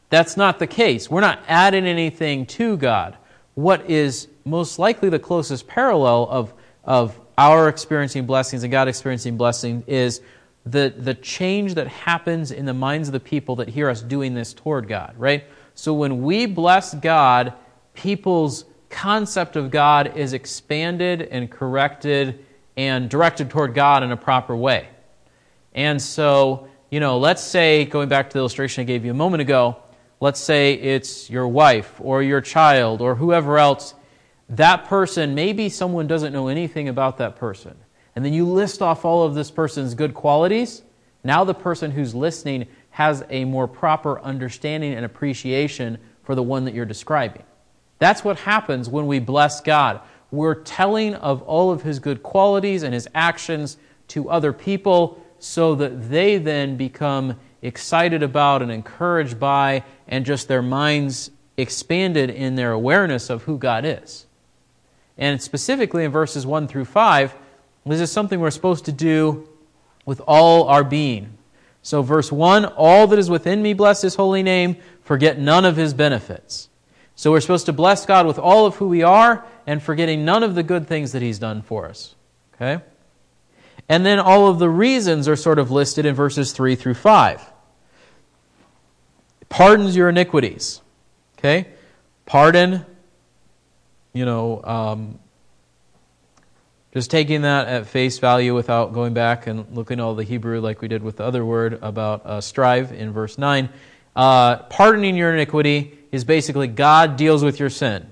that's 0.10 0.38
not 0.38 0.60
the 0.60 0.68
case. 0.68 1.10
We're 1.10 1.22
not 1.22 1.40
adding 1.48 1.86
anything 1.86 2.46
to 2.48 2.78
God. 2.78 3.18
What 3.56 3.90
is 3.90 4.28
most 4.46 4.80
likely 4.80 5.10
the 5.10 5.20
closest 5.20 5.68
parallel 5.68 6.28
of, 6.30 6.54
of 6.84 7.20
our 7.38 7.70
experiencing 7.70 8.26
blessings 8.26 8.64
and 8.64 8.72
God 8.72 8.88
experiencing 8.88 9.38
blessing 9.38 9.84
is 9.88 10.22
the, 10.66 10.94
the 10.98 11.14
change 11.14 11.76
that 11.76 11.88
happens 11.88 12.52
in 12.52 12.66
the 12.66 12.74
minds 12.74 13.08
of 13.08 13.14
the 13.14 13.20
people 13.20 13.56
that 13.58 13.70
hear 13.70 13.90
us 13.90 14.02
doing 14.02 14.34
this 14.34 14.54
toward 14.54 14.88
God, 14.88 15.16
right? 15.18 15.46
So 15.76 15.94
when 15.94 16.24
we 16.24 16.46
bless 16.46 16.94
God, 16.94 17.54
people's 17.98 18.64
concept 18.90 19.58
of 19.58 19.70
God 19.70 20.16
is 20.16 20.32
expanded 20.32 21.24
and 21.24 21.52
corrected 21.52 22.46
and 22.78 23.10
directed 23.10 23.50
toward 23.50 23.74
God 23.74 24.04
in 24.04 24.12
a 24.12 24.18
proper 24.18 24.56
way. 24.56 24.88
And 25.74 26.02
so 26.02 26.70
you 26.90 27.02
know, 27.02 27.18
let's 27.18 27.44
say, 27.44 27.84
going 27.84 28.08
back 28.08 28.30
to 28.30 28.34
the 28.36 28.40
illustration 28.40 28.82
I 28.82 28.86
gave 28.86 29.04
you 29.04 29.12
a 29.12 29.16
moment 29.16 29.42
ago, 29.42 29.76
let's 30.22 30.40
say 30.40 30.74
it's 30.74 31.30
your 31.30 31.48
wife 31.48 32.00
or 32.00 32.24
your 32.24 32.40
child 32.40 33.02
or 33.02 33.16
whoever 33.16 33.58
else, 33.58 33.94
that 34.50 34.86
person, 34.86 35.36
maybe 35.36 35.68
someone 35.68 36.08
doesn't 36.08 36.32
know 36.32 36.48
anything 36.48 36.88
about 36.88 37.18
that 37.18 37.36
person. 37.36 37.76
And 38.16 38.24
then 38.24 38.32
you 38.32 38.46
list 38.46 38.82
off 38.82 39.04
all 39.04 39.24
of 39.24 39.36
this 39.36 39.52
person's 39.52 39.94
good 39.96 40.14
qualities. 40.14 40.82
Now 41.26 41.44
the 41.44 41.54
person 41.54 41.92
who's 41.92 42.16
listening 42.16 42.68
has 42.92 43.26
a 43.30 43.44
more 43.44 43.68
proper 43.68 44.22
understanding 44.22 44.94
and 44.94 45.06
appreciation 45.06 45.98
for 46.24 46.36
the 46.36 46.44
one 46.44 46.64
that 46.64 46.74
you're 46.74 46.86
describing. 46.86 47.44
That's 48.00 48.24
what 48.24 48.40
happens 48.40 48.90
when 48.90 49.08
we 49.08 49.20
bless 49.20 49.62
God. 49.62 50.02
We're 50.32 50.56
telling 50.56 51.16
of 51.16 51.42
all 51.44 51.72
of 51.72 51.84
his 51.84 52.00
good 52.00 52.22
qualities 52.22 52.84
and 52.84 52.94
his 52.94 53.08
actions 53.16 53.78
to 54.10 54.30
other 54.30 54.54
people 54.54 55.24
so 55.40 55.76
that 55.76 56.10
they 56.10 56.38
then 56.38 56.78
become 56.78 57.40
excited 57.62 58.24
about 58.24 58.62
and 58.62 58.72
encouraged 58.72 59.40
by 59.40 59.84
and 60.08 60.26
just 60.26 60.48
their 60.48 60.62
minds 60.62 61.32
expanded 61.58 62.30
in 62.30 62.56
their 62.56 62.72
awareness 62.72 63.30
of 63.30 63.44
who 63.44 63.58
God 63.58 63.86
is. 63.86 64.26
And 65.18 65.42
specifically 65.42 66.04
in 66.04 66.12
verses 66.12 66.46
1 66.46 66.68
through 66.68 66.86
5, 66.86 67.36
this 67.86 68.02
is 68.02 68.12
something 68.12 68.40
we're 68.40 68.52
supposed 68.52 68.86
to 68.86 68.92
do 68.92 69.48
with 70.06 70.22
all 70.28 70.66
our 70.66 70.84
being. 70.84 71.38
So, 71.82 72.02
verse 72.02 72.32
1 72.32 72.66
All 72.66 73.08
that 73.08 73.18
is 73.18 73.30
within 73.30 73.62
me, 73.62 73.74
bless 73.74 74.02
his 74.02 74.16
holy 74.16 74.44
name, 74.44 74.78
forget 75.04 75.40
none 75.40 75.66
of 75.66 75.78
his 75.78 75.94
benefits. 75.94 76.70
So, 77.18 77.32
we're 77.32 77.42
supposed 77.42 77.66
to 77.66 77.74
bless 77.74 78.06
God 78.06 78.28
with 78.28 78.38
all 78.40 78.68
of 78.68 78.76
who 78.76 78.88
we 78.88 79.02
are 79.04 79.44
and 79.66 79.82
forgetting 79.82 80.24
none 80.24 80.44
of 80.44 80.56
the 80.56 80.62
good 80.64 80.88
things 80.88 81.12
that 81.12 81.22
he's 81.22 81.40
done 81.40 81.64
for 81.64 81.88
us. 81.88 82.16
Okay? 82.54 82.82
And 83.90 84.06
then 84.06 84.20
all 84.20 84.48
of 84.48 84.60
the 84.60 84.70
reasons 84.70 85.28
are 85.28 85.36
sort 85.36 85.60
of 85.60 85.72
listed 85.72 86.06
in 86.06 86.14
verses 86.14 86.52
3 86.52 86.76
through 86.76 86.94
5. 86.94 87.42
Pardons 89.50 89.96
your 89.96 90.10
iniquities. 90.10 90.80
Okay? 91.40 91.68
Pardon, 92.28 92.86
you 94.14 94.26
know, 94.26 94.62
um, 94.64 95.20
just 96.94 97.10
taking 97.10 97.42
that 97.42 97.68
at 97.68 97.88
face 97.88 98.20
value 98.20 98.54
without 98.54 98.94
going 98.94 99.14
back 99.14 99.48
and 99.48 99.76
looking 99.76 100.00
at 100.00 100.04
all 100.04 100.14
the 100.14 100.24
Hebrew 100.24 100.60
like 100.60 100.82
we 100.82 100.88
did 100.88 101.02
with 101.02 101.18
the 101.18 101.24
other 101.24 101.44
word 101.44 101.80
about 101.82 102.26
uh, 102.26 102.42
strive 102.42 102.92
in 102.92 103.12
verse 103.12 103.38
9. 103.40 103.70
Uh, 104.16 104.58
pardoning 104.64 105.16
your 105.16 105.34
iniquity 105.34 105.97
is 106.12 106.24
basically 106.24 106.68
God 106.68 107.16
deals 107.16 107.44
with 107.44 107.60
your 107.60 107.70
sin. 107.70 108.08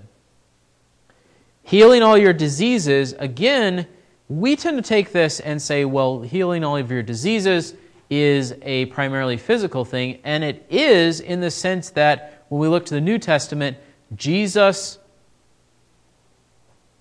Healing 1.64 2.04
all 2.04 2.18
your 2.18 2.34
diseases, 2.34 3.14
again, 3.14 3.88
we 4.28 4.56
tend 4.56 4.78
to 4.78 4.88
take 4.88 5.12
this 5.12 5.40
and 5.40 5.62
say, 5.62 5.86
well, 5.86 6.22
healing 6.22 6.64
all 6.64 6.78
of 6.78 6.92
your 6.92 7.04
diseases 7.04 7.76
is 8.10 8.54
a 8.62 8.86
primarily 8.88 9.38
physical 9.38 9.86
thing, 9.86 10.20
and 10.24 10.44
it 10.44 10.66
is 10.70 11.20
in 11.20 11.42
the 11.42 11.52
sense 11.52 11.90
that 11.92 12.46
when 12.50 12.62
we 12.62 12.68
look 12.68 12.86
to 12.86 12.94
the 12.94 13.02
New 13.02 13.18
Testament, 13.18 13.78
Jesus 14.16 15.00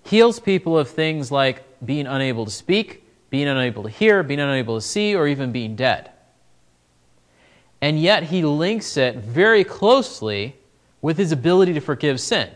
heals 0.04 0.40
people 0.40 0.78
of 0.78 0.88
things 0.88 1.30
like 1.30 1.62
being 1.84 2.06
unable 2.06 2.44
to 2.44 2.50
speak, 2.50 3.04
being 3.30 3.48
unable 3.48 3.82
to 3.82 3.88
hear, 3.88 4.22
being 4.22 4.40
unable 4.40 4.76
to 4.76 4.80
see, 4.80 5.14
or 5.14 5.26
even 5.26 5.52
being 5.52 5.76
dead. 5.76 6.10
And 7.80 8.00
yet 8.00 8.24
he 8.24 8.42
links 8.44 8.96
it 8.96 9.16
very 9.16 9.64
closely 9.64 10.56
with 11.04 11.18
his 11.18 11.32
ability 11.32 11.74
to 11.74 11.80
forgive 11.82 12.18
sin. 12.18 12.48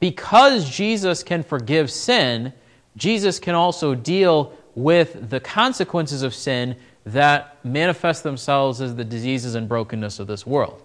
Because 0.00 0.70
Jesus 0.70 1.22
can 1.22 1.42
forgive 1.42 1.90
sin, 1.90 2.54
Jesus 2.96 3.38
can 3.38 3.54
also 3.54 3.94
deal 3.94 4.54
with 4.74 5.28
the 5.28 5.40
consequences 5.40 6.22
of 6.22 6.34
sin 6.34 6.74
that 7.04 7.62
manifest 7.66 8.22
themselves 8.22 8.80
as 8.80 8.94
the 8.94 9.04
diseases 9.04 9.54
and 9.54 9.68
brokenness 9.68 10.18
of 10.18 10.26
this 10.26 10.46
world. 10.46 10.82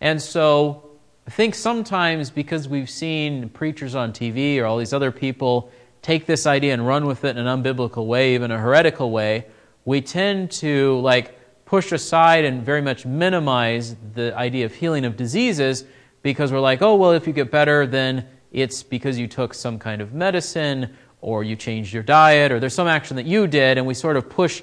And 0.00 0.20
so 0.20 0.88
I 1.26 1.30
think 1.30 1.54
sometimes 1.54 2.30
because 2.30 2.70
we've 2.70 2.88
seen 2.88 3.50
preachers 3.50 3.94
on 3.94 4.14
TV 4.14 4.58
or 4.58 4.64
all 4.64 4.78
these 4.78 4.94
other 4.94 5.12
people 5.12 5.70
take 6.00 6.24
this 6.24 6.46
idea 6.46 6.72
and 6.72 6.86
run 6.86 7.04
with 7.04 7.22
it 7.26 7.36
in 7.36 7.46
an 7.46 7.62
unbiblical 7.62 8.06
way, 8.06 8.34
even 8.34 8.50
a 8.50 8.58
heretical 8.58 9.10
way, 9.10 9.44
we 9.84 10.00
tend 10.00 10.50
to 10.52 10.98
like 11.00 11.66
push 11.66 11.92
aside 11.92 12.46
and 12.46 12.64
very 12.64 12.80
much 12.80 13.04
minimize 13.04 13.94
the 14.14 14.34
idea 14.38 14.64
of 14.64 14.72
healing 14.72 15.04
of 15.04 15.18
diseases 15.18 15.84
because 16.24 16.50
we're 16.50 16.58
like, 16.58 16.80
oh, 16.82 16.96
well, 16.96 17.12
if 17.12 17.26
you 17.26 17.32
get 17.32 17.50
better, 17.52 17.86
then 17.86 18.26
it's 18.50 18.82
because 18.82 19.18
you 19.18 19.28
took 19.28 19.52
some 19.52 19.78
kind 19.78 20.00
of 20.00 20.14
medicine 20.14 20.96
or 21.20 21.44
you 21.44 21.54
changed 21.54 21.92
your 21.92 22.02
diet, 22.02 22.50
or 22.50 22.58
there's 22.58 22.74
some 22.74 22.88
action 22.88 23.16
that 23.16 23.26
you 23.26 23.46
did, 23.46 23.78
and 23.78 23.86
we 23.86 23.94
sort 23.94 24.16
of 24.16 24.28
push 24.28 24.62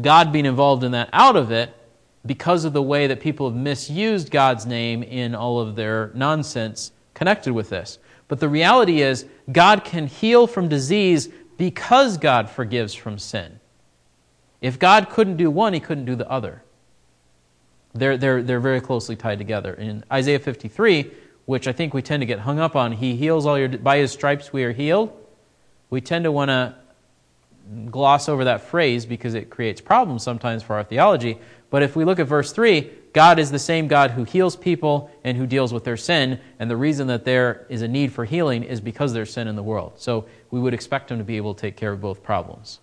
God 0.00 0.32
being 0.32 0.46
involved 0.46 0.82
in 0.82 0.92
that 0.92 1.08
out 1.12 1.36
of 1.36 1.52
it 1.52 1.72
because 2.26 2.64
of 2.64 2.72
the 2.72 2.82
way 2.82 3.06
that 3.06 3.20
people 3.20 3.48
have 3.48 3.56
misused 3.56 4.30
God's 4.30 4.66
name 4.66 5.02
in 5.02 5.34
all 5.34 5.60
of 5.60 5.76
their 5.76 6.10
nonsense 6.14 6.92
connected 7.14 7.52
with 7.52 7.70
this. 7.70 7.98
But 8.28 8.40
the 8.40 8.48
reality 8.48 9.02
is, 9.02 9.24
God 9.50 9.84
can 9.84 10.06
heal 10.06 10.46
from 10.46 10.68
disease 10.68 11.28
because 11.58 12.18
God 12.18 12.50
forgives 12.50 12.94
from 12.94 13.18
sin. 13.18 13.60
If 14.60 14.78
God 14.78 15.10
couldn't 15.10 15.36
do 15.36 15.50
one, 15.50 15.72
he 15.72 15.80
couldn't 15.80 16.04
do 16.04 16.16
the 16.16 16.28
other. 16.30 16.62
They're, 17.92 18.16
they're, 18.16 18.42
they're 18.42 18.60
very 18.60 18.80
closely 18.80 19.16
tied 19.16 19.38
together. 19.38 19.74
In 19.74 20.04
Isaiah 20.12 20.38
53, 20.38 21.10
which 21.46 21.66
I 21.66 21.72
think 21.72 21.92
we 21.92 22.02
tend 22.02 22.20
to 22.20 22.26
get 22.26 22.40
hung 22.40 22.58
up 22.58 22.76
on, 22.76 22.92
he 22.92 23.16
heals 23.16 23.46
all 23.46 23.58
your, 23.58 23.68
by 23.68 23.98
his 23.98 24.12
stripes 24.12 24.52
we 24.52 24.64
are 24.64 24.72
healed 24.72 25.16
we 25.90 26.00
tend 26.00 26.24
to 26.24 26.32
want 26.32 26.48
to 26.48 26.76
gloss 27.90 28.28
over 28.28 28.44
that 28.44 28.62
phrase 28.62 29.04
because 29.04 29.34
it 29.34 29.50
creates 29.50 29.80
problems 29.80 30.22
sometimes 30.22 30.62
for 30.62 30.76
our 30.76 30.84
theology. 30.84 31.38
But 31.68 31.82
if 31.82 31.94
we 31.94 32.04
look 32.04 32.18
at 32.18 32.26
verse 32.26 32.52
3, 32.52 32.90
God 33.12 33.38
is 33.38 33.50
the 33.50 33.58
same 33.58 33.88
God 33.88 34.12
who 34.12 34.24
heals 34.24 34.56
people 34.56 35.10
and 35.24 35.36
who 35.36 35.46
deals 35.46 35.72
with 35.72 35.84
their 35.84 35.96
sin, 35.96 36.40
and 36.58 36.70
the 36.70 36.76
reason 36.76 37.08
that 37.08 37.24
there 37.24 37.66
is 37.68 37.82
a 37.82 37.88
need 37.88 38.12
for 38.12 38.24
healing 38.24 38.62
is 38.62 38.80
because 38.80 39.12
there's 39.12 39.32
sin 39.32 39.48
in 39.48 39.56
the 39.56 39.62
world. 39.62 39.94
So 39.96 40.26
we 40.50 40.60
would 40.60 40.74
expect 40.74 41.10
Him 41.10 41.18
to 41.18 41.24
be 41.24 41.36
able 41.36 41.54
to 41.54 41.60
take 41.60 41.76
care 41.76 41.92
of 41.92 42.00
both 42.00 42.22
problems. 42.22 42.78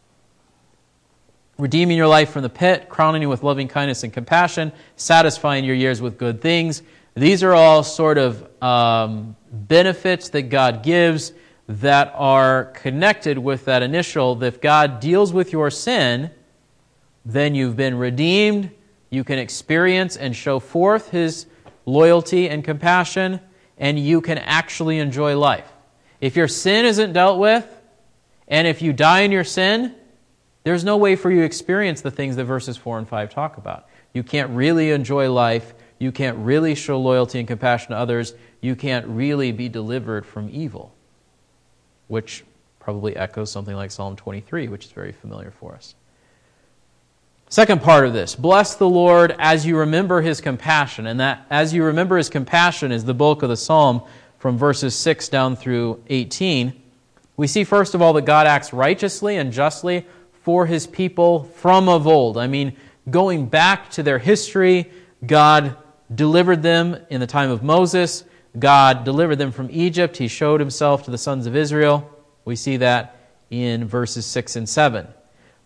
Redeeming 1.58 1.98
your 1.98 2.08
life 2.08 2.30
from 2.30 2.44
the 2.44 2.50
pit, 2.50 2.88
crowning 2.88 3.24
you 3.24 3.30
with 3.30 3.42
loving 3.42 3.68
kindness 3.68 4.04
and 4.04 4.14
compassion, 4.14 4.72
satisfying 4.96 5.66
your 5.66 5.76
years 5.76 6.02
with 6.02 6.18
good 6.18 6.40
things. 6.40 6.84
These 7.16 7.42
are 7.44 7.54
all 7.54 7.84
sort 7.84 8.20
of 8.20 8.48
um, 8.62 9.36
benefits 9.52 10.30
that 10.30 10.44
God 10.44 10.84
gives 10.84 11.34
that 11.68 12.14
are 12.16 12.66
connected 12.66 13.38
with 13.38 13.66
that 13.66 13.84
initial 13.84 14.42
if 14.44 14.62
God 14.62 15.00
deals 15.00 15.34
with 15.34 15.52
your 15.52 15.70
sin, 15.70 16.32
then 17.26 17.56
you've 17.56 17.76
been 17.76 17.98
redeemed. 17.98 18.72
You 19.10 19.24
can 19.24 19.40
experience 19.40 20.16
and 20.16 20.36
show 20.36 20.60
forth 20.60 21.10
His 21.10 21.48
loyalty 21.86 22.50
and 22.50 22.64
compassion, 22.64 23.40
and 23.78 24.00
you 24.00 24.22
can 24.22 24.38
actually 24.38 25.00
enjoy 25.00 25.38
life. 25.38 25.72
If 26.22 26.36
your 26.36 26.48
sin 26.48 26.86
isn't 26.86 27.14
dealt 27.14 27.40
with, 27.40 27.66
and 28.48 28.68
if 28.68 28.82
you 28.82 28.94
die 28.94 29.22
in 29.22 29.32
your 29.32 29.44
sin, 29.44 29.96
there's 30.68 30.84
no 30.84 30.98
way 30.98 31.16
for 31.16 31.32
you 31.32 31.40
to 31.40 31.46
experience 31.46 32.02
the 32.02 32.12
things 32.12 32.36
that 32.36 32.46
verses 32.46 32.78
4 32.78 33.00
and 33.00 33.08
5 33.08 33.30
talk 33.30 33.58
about. 33.58 33.88
You 34.14 34.24
can't 34.24 34.50
really 34.52 34.92
enjoy 34.92 35.32
life. 35.32 35.74
You 36.00 36.12
can't 36.12 36.38
really 36.38 36.76
show 36.76 37.00
loyalty 37.00 37.40
and 37.40 37.48
compassion 37.48 37.92
to 37.92 37.98
others. 37.98 38.34
You 38.62 38.76
can't 38.76 39.08
really 39.08 39.52
be 39.52 39.70
delivered 39.70 40.26
from 40.26 40.50
evil 40.52 40.94
which 42.08 42.44
probably 42.80 43.16
echoes 43.16 43.52
something 43.52 43.76
like 43.76 43.92
Psalm 43.92 44.16
23, 44.16 44.68
which 44.68 44.86
is 44.86 44.92
very 44.92 45.12
familiar 45.12 45.52
for 45.52 45.76
us. 45.76 45.96
Second 47.50 47.82
part 47.82 48.06
of 48.06 48.14
this 48.14 48.36
bless 48.36 48.76
the 48.76 48.90
Lord 48.90 49.36
as 49.40 49.66
you 49.66 49.78
remember 49.78 50.22
his 50.22 50.42
compassion. 50.42 51.08
And 51.08 51.20
that 51.20 51.46
as 51.50 51.74
you 51.74 51.84
remember 51.84 52.18
his 52.18 52.30
compassion 52.30 52.92
is 52.92 53.06
the 53.06 53.14
bulk 53.14 53.44
of 53.44 53.50
the 53.50 53.58
psalm 53.58 54.02
from 54.40 54.58
verses 54.58 54.96
6 54.96 55.30
down 55.30 55.56
through 55.56 56.04
18. 56.08 56.82
We 57.38 57.48
see, 57.48 57.64
first 57.64 57.94
of 57.94 58.02
all, 58.02 58.14
that 58.14 58.24
God 58.24 58.48
acts 58.48 58.74
righteously 58.74 59.38
and 59.38 59.52
justly 59.52 60.06
for 60.48 60.66
his 60.66 60.88
people 60.88 61.44
from 61.44 61.90
of 61.90 62.08
old. 62.08 62.38
I 62.38 62.48
mean, 62.48 62.78
going 63.10 63.48
back 63.48 63.90
to 63.90 64.02
their 64.02 64.18
history, 64.18 64.90
God 65.26 65.76
delivered 66.16 66.64
them 66.64 66.96
in 67.10 67.20
the 67.20 67.28
time 67.28 67.52
of 67.52 67.64
Moses. 67.64 68.24
God 68.58 69.04
delivered 69.04 69.36
them 69.36 69.52
from 69.52 69.68
Egypt. 69.70 70.16
He 70.16 70.30
showed 70.30 70.62
himself 70.62 71.04
to 71.04 71.12
the 71.12 71.18
sons 71.18 71.48
of 71.48 71.56
Israel. 71.58 72.10
We 72.46 72.56
see 72.56 72.78
that 72.78 73.28
in 73.50 73.90
verses 73.90 74.26
6 74.26 74.56
and 74.56 74.70
7. 74.70 75.06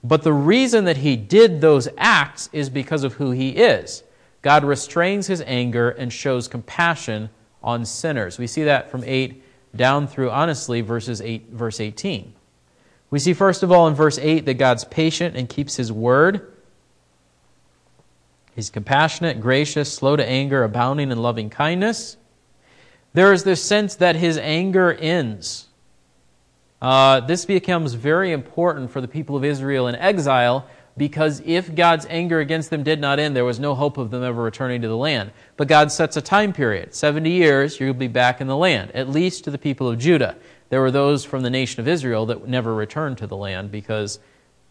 But 0.04 0.24
the 0.24 0.34
reason 0.34 0.86
that 0.86 0.98
he 0.98 1.16
did 1.16 1.62
those 1.62 1.88
acts 1.96 2.50
is 2.52 2.68
because 2.72 3.04
of 3.04 3.14
who 3.14 3.30
he 3.30 3.50
is. 3.50 4.02
God 4.42 4.64
restrains 4.64 5.28
his 5.28 5.44
anger 5.46 5.92
and 5.92 6.12
shows 6.12 6.48
compassion 6.48 7.30
on 7.62 7.86
sinners. 7.86 8.40
We 8.40 8.48
see 8.48 8.64
that 8.64 8.90
from 8.90 9.04
8 9.04 9.44
down 9.76 10.08
through, 10.08 10.32
honestly, 10.32 10.82
verses 10.82 11.22
8, 11.22 11.50
verse 11.52 11.80
18. 11.80 12.34
We 13.12 13.20
see, 13.20 13.34
first 13.34 13.62
of 13.62 13.72
all, 13.72 13.88
in 13.88 13.94
verse 13.94 14.18
8 14.18 14.46
that 14.46 14.56
God's 14.56 14.86
patient 14.86 15.36
and 15.36 15.48
keeps 15.48 15.76
his 15.76 15.92
word. 15.92 16.54
He's 18.56 18.70
compassionate, 18.70 19.40
gracious, 19.42 19.94
slow 19.94 20.16
to 20.16 20.28
anger, 20.28 20.64
abounding 20.64 21.12
in 21.12 21.22
loving 21.22 21.50
kindness. 21.50 22.18
There 23.14 23.34
is 23.34 23.44
this 23.44 23.62
sense 23.62 23.96
that 23.96 24.16
his 24.16 24.38
anger 24.38 24.94
ends. 24.94 25.68
Uh, 26.82 27.20
this 27.20 27.46
becomes 27.46 27.94
very 27.94 28.32
important 28.32 28.90
for 28.92 29.02
the 29.02 29.08
people 29.08 29.36
of 29.36 29.44
Israel 29.44 29.88
in 29.88 29.96
exile 29.96 30.66
because 30.98 31.42
if 31.46 31.74
God's 31.74 32.06
anger 32.10 32.40
against 32.40 32.70
them 32.70 32.84
did 32.84 33.00
not 33.00 33.20
end, 33.20 33.36
there 33.36 33.46
was 33.46 33.60
no 33.60 33.76
hope 33.76 33.98
of 33.98 34.12
them 34.12 34.24
ever 34.24 34.42
returning 34.42 34.82
to 34.82 34.88
the 34.88 34.98
land. 34.98 35.32
But 35.58 35.68
God 35.68 35.92
sets 35.92 36.18
a 36.18 36.22
time 36.22 36.54
period 36.54 36.94
70 36.94 37.30
years, 37.30 37.80
you'll 37.80 37.94
be 37.94 38.08
back 38.08 38.42
in 38.42 38.48
the 38.48 38.58
land, 38.58 38.92
at 38.92 39.10
least 39.10 39.44
to 39.44 39.52
the 39.52 39.58
people 39.58 39.88
of 39.90 40.00
Judah. 40.00 40.36
There 40.72 40.80
were 40.80 40.90
those 40.90 41.26
from 41.26 41.44
the 41.44 41.50
nation 41.50 41.82
of 41.82 41.88
Israel 41.90 42.28
that 42.28 42.48
never 42.48 42.74
returned 42.74 43.18
to 43.18 43.28
the 43.28 43.36
land 43.36 43.72
because 43.72 44.20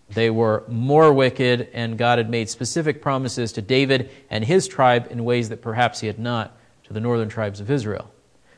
they 0.09 0.31
were 0.31 0.65
more 0.67 1.13
wicked, 1.13 1.69
and 1.75 1.99
God 1.99 2.17
had 2.17 2.31
made 2.31 2.49
specific 2.49 3.03
promises 3.03 3.53
to 3.53 3.61
David 3.61 4.11
and 4.31 4.43
his 4.43 4.67
tribe 4.67 5.09
in 5.11 5.27
ways 5.27 5.51
that 5.51 5.61
perhaps 5.61 6.01
he 6.01 6.07
had 6.07 6.19
not 6.19 6.57
to 6.85 6.95
the 6.95 7.01
northern 7.01 7.29
tribes 7.29 7.61
of 7.61 7.71
Israel. 7.71 8.11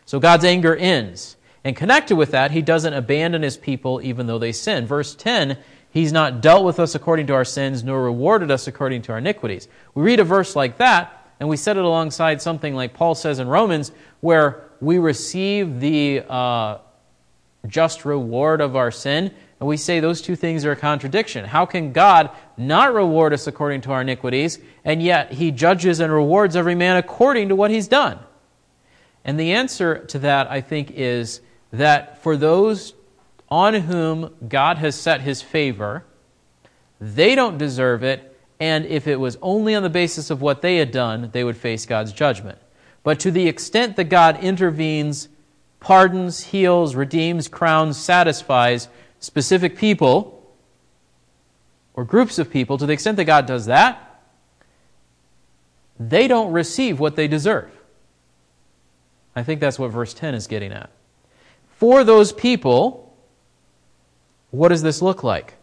So 0.07 0.21
God's 0.21 0.45
anger 0.45 0.77
ends. 0.77 1.35
And 1.65 1.75
connected 1.75 2.15
with 2.15 2.31
that, 2.31 2.53
he 2.53 2.63
doesn't 2.63 2.95
abandon 2.95 3.43
his 3.43 3.57
people 3.57 4.01
even 4.05 4.29
though 4.29 4.39
they 4.39 4.53
sin. 4.53 4.87
Verse 4.87 5.17
10 5.17 5.59
He's 5.91 6.13
not 6.13 6.43
dealt 6.43 6.65
with 6.65 6.79
us 6.79 6.95
according 6.95 7.27
to 7.27 7.35
our 7.35 7.45
sins, 7.45 7.83
nor 7.83 8.05
rewarded 8.05 8.53
us 8.53 8.69
according 8.69 9.03
to 9.03 9.13
our 9.13 9.19
iniquities. 9.19 9.67
We 9.95 10.05
read 10.05 10.21
a 10.21 10.25
verse 10.25 10.55
like 10.55 10.79
that, 10.79 11.27
and 11.41 11.49
we 11.49 11.57
set 11.57 11.77
it 11.77 11.85
alongside 11.85 12.41
something 12.41 12.77
like 12.77 12.95
Paul 12.95 13.17
says 13.17 13.41
in 13.41 13.49
Romans, 13.49 13.91
where 14.21 14.71
we 14.81 14.99
receive 14.99 15.81
the 15.81 16.23
uh, 16.29 16.79
just 17.66 18.05
reward 18.05 18.61
of 18.61 18.77
our 18.77 18.90
sin, 18.90 19.33
and 19.61 19.68
we 19.68 19.77
say 19.77 20.01
those 20.01 20.20
two 20.20 20.35
things 20.35 20.64
are 20.64 20.72
a 20.72 20.77
contradiction. 20.77 21.44
How 21.44 21.66
can 21.66 21.92
God 21.92 22.31
not 22.57 22.92
reward 22.92 23.33
us 23.33 23.46
according 23.46 23.83
to 23.83 23.92
our 23.92 24.01
iniquities, 24.01 24.59
and 24.85 25.03
yet 25.03 25.33
he 25.33 25.51
judges 25.51 26.01
and 26.01 26.12
rewards 26.12 26.57
every 26.57 26.75
man 26.75 26.96
according 26.96 27.48
to 27.48 27.57
what 27.57 27.70
he's 27.70 27.88
done? 27.88 28.18
And 29.25 29.38
the 29.38 29.53
answer 29.53 30.05
to 30.07 30.18
that, 30.20 30.51
I 30.51 30.61
think, 30.61 30.90
is 30.90 31.40
that 31.72 32.22
for 32.22 32.37
those 32.37 32.94
on 33.53 33.75
whom 33.75 34.35
God 34.48 34.79
has 34.79 34.94
set 34.94 35.20
his 35.20 35.42
favor. 35.42 36.07
They 36.98 37.35
don't 37.35 37.59
deserve 37.59 38.03
it, 38.03 38.35
and 38.59 38.87
if 38.87 39.07
it 39.07 39.20
was 39.20 39.37
only 39.42 39.75
on 39.75 39.83
the 39.83 39.90
basis 39.90 40.31
of 40.31 40.40
what 40.40 40.62
they 40.62 40.79
had 40.79 40.90
done, 40.90 41.29
they 41.33 41.44
would 41.44 41.59
face 41.59 41.85
God's 41.85 42.14
judgment. 42.14 42.59
But 43.03 43.20
to 43.20 43.31
the 43.31 43.48
extent 43.48 43.96
that 43.96 44.05
God 44.05 44.42
intervenes, 44.42 45.29
pardons, 45.83 46.45
heals, 46.45 46.95
redeems, 46.95 47.49
crowns, 47.49 47.99
satisfies 47.99 48.88
specific 49.18 49.77
people 49.77 50.38
or 51.95 52.05
groups 52.05 52.38
of 52.38 52.51
people, 52.51 52.79
to 52.79 52.87
the 52.87 52.92
extent 52.92 53.16
that 53.16 53.25
God 53.25 53.47
does 53.47 53.66
that, 53.66 54.23
they 55.99 56.27
don't 56.27 56.53
receive 56.53 56.99
what 56.99 57.16
they 57.16 57.29
deserve. 57.29 57.71
I 59.37 59.42
think 59.42 59.61
that's 59.61 59.79
what 59.79 59.90
verse 59.90 60.14
10 60.14 60.35
is 60.35 60.47
getting 60.47 60.73
at. 60.73 60.90
For 61.79 62.05
those 62.05 62.33
people, 62.33 63.14
what 64.51 64.68
does 64.68 64.83
this 64.83 65.03
look 65.03 65.23
like? 65.23 65.55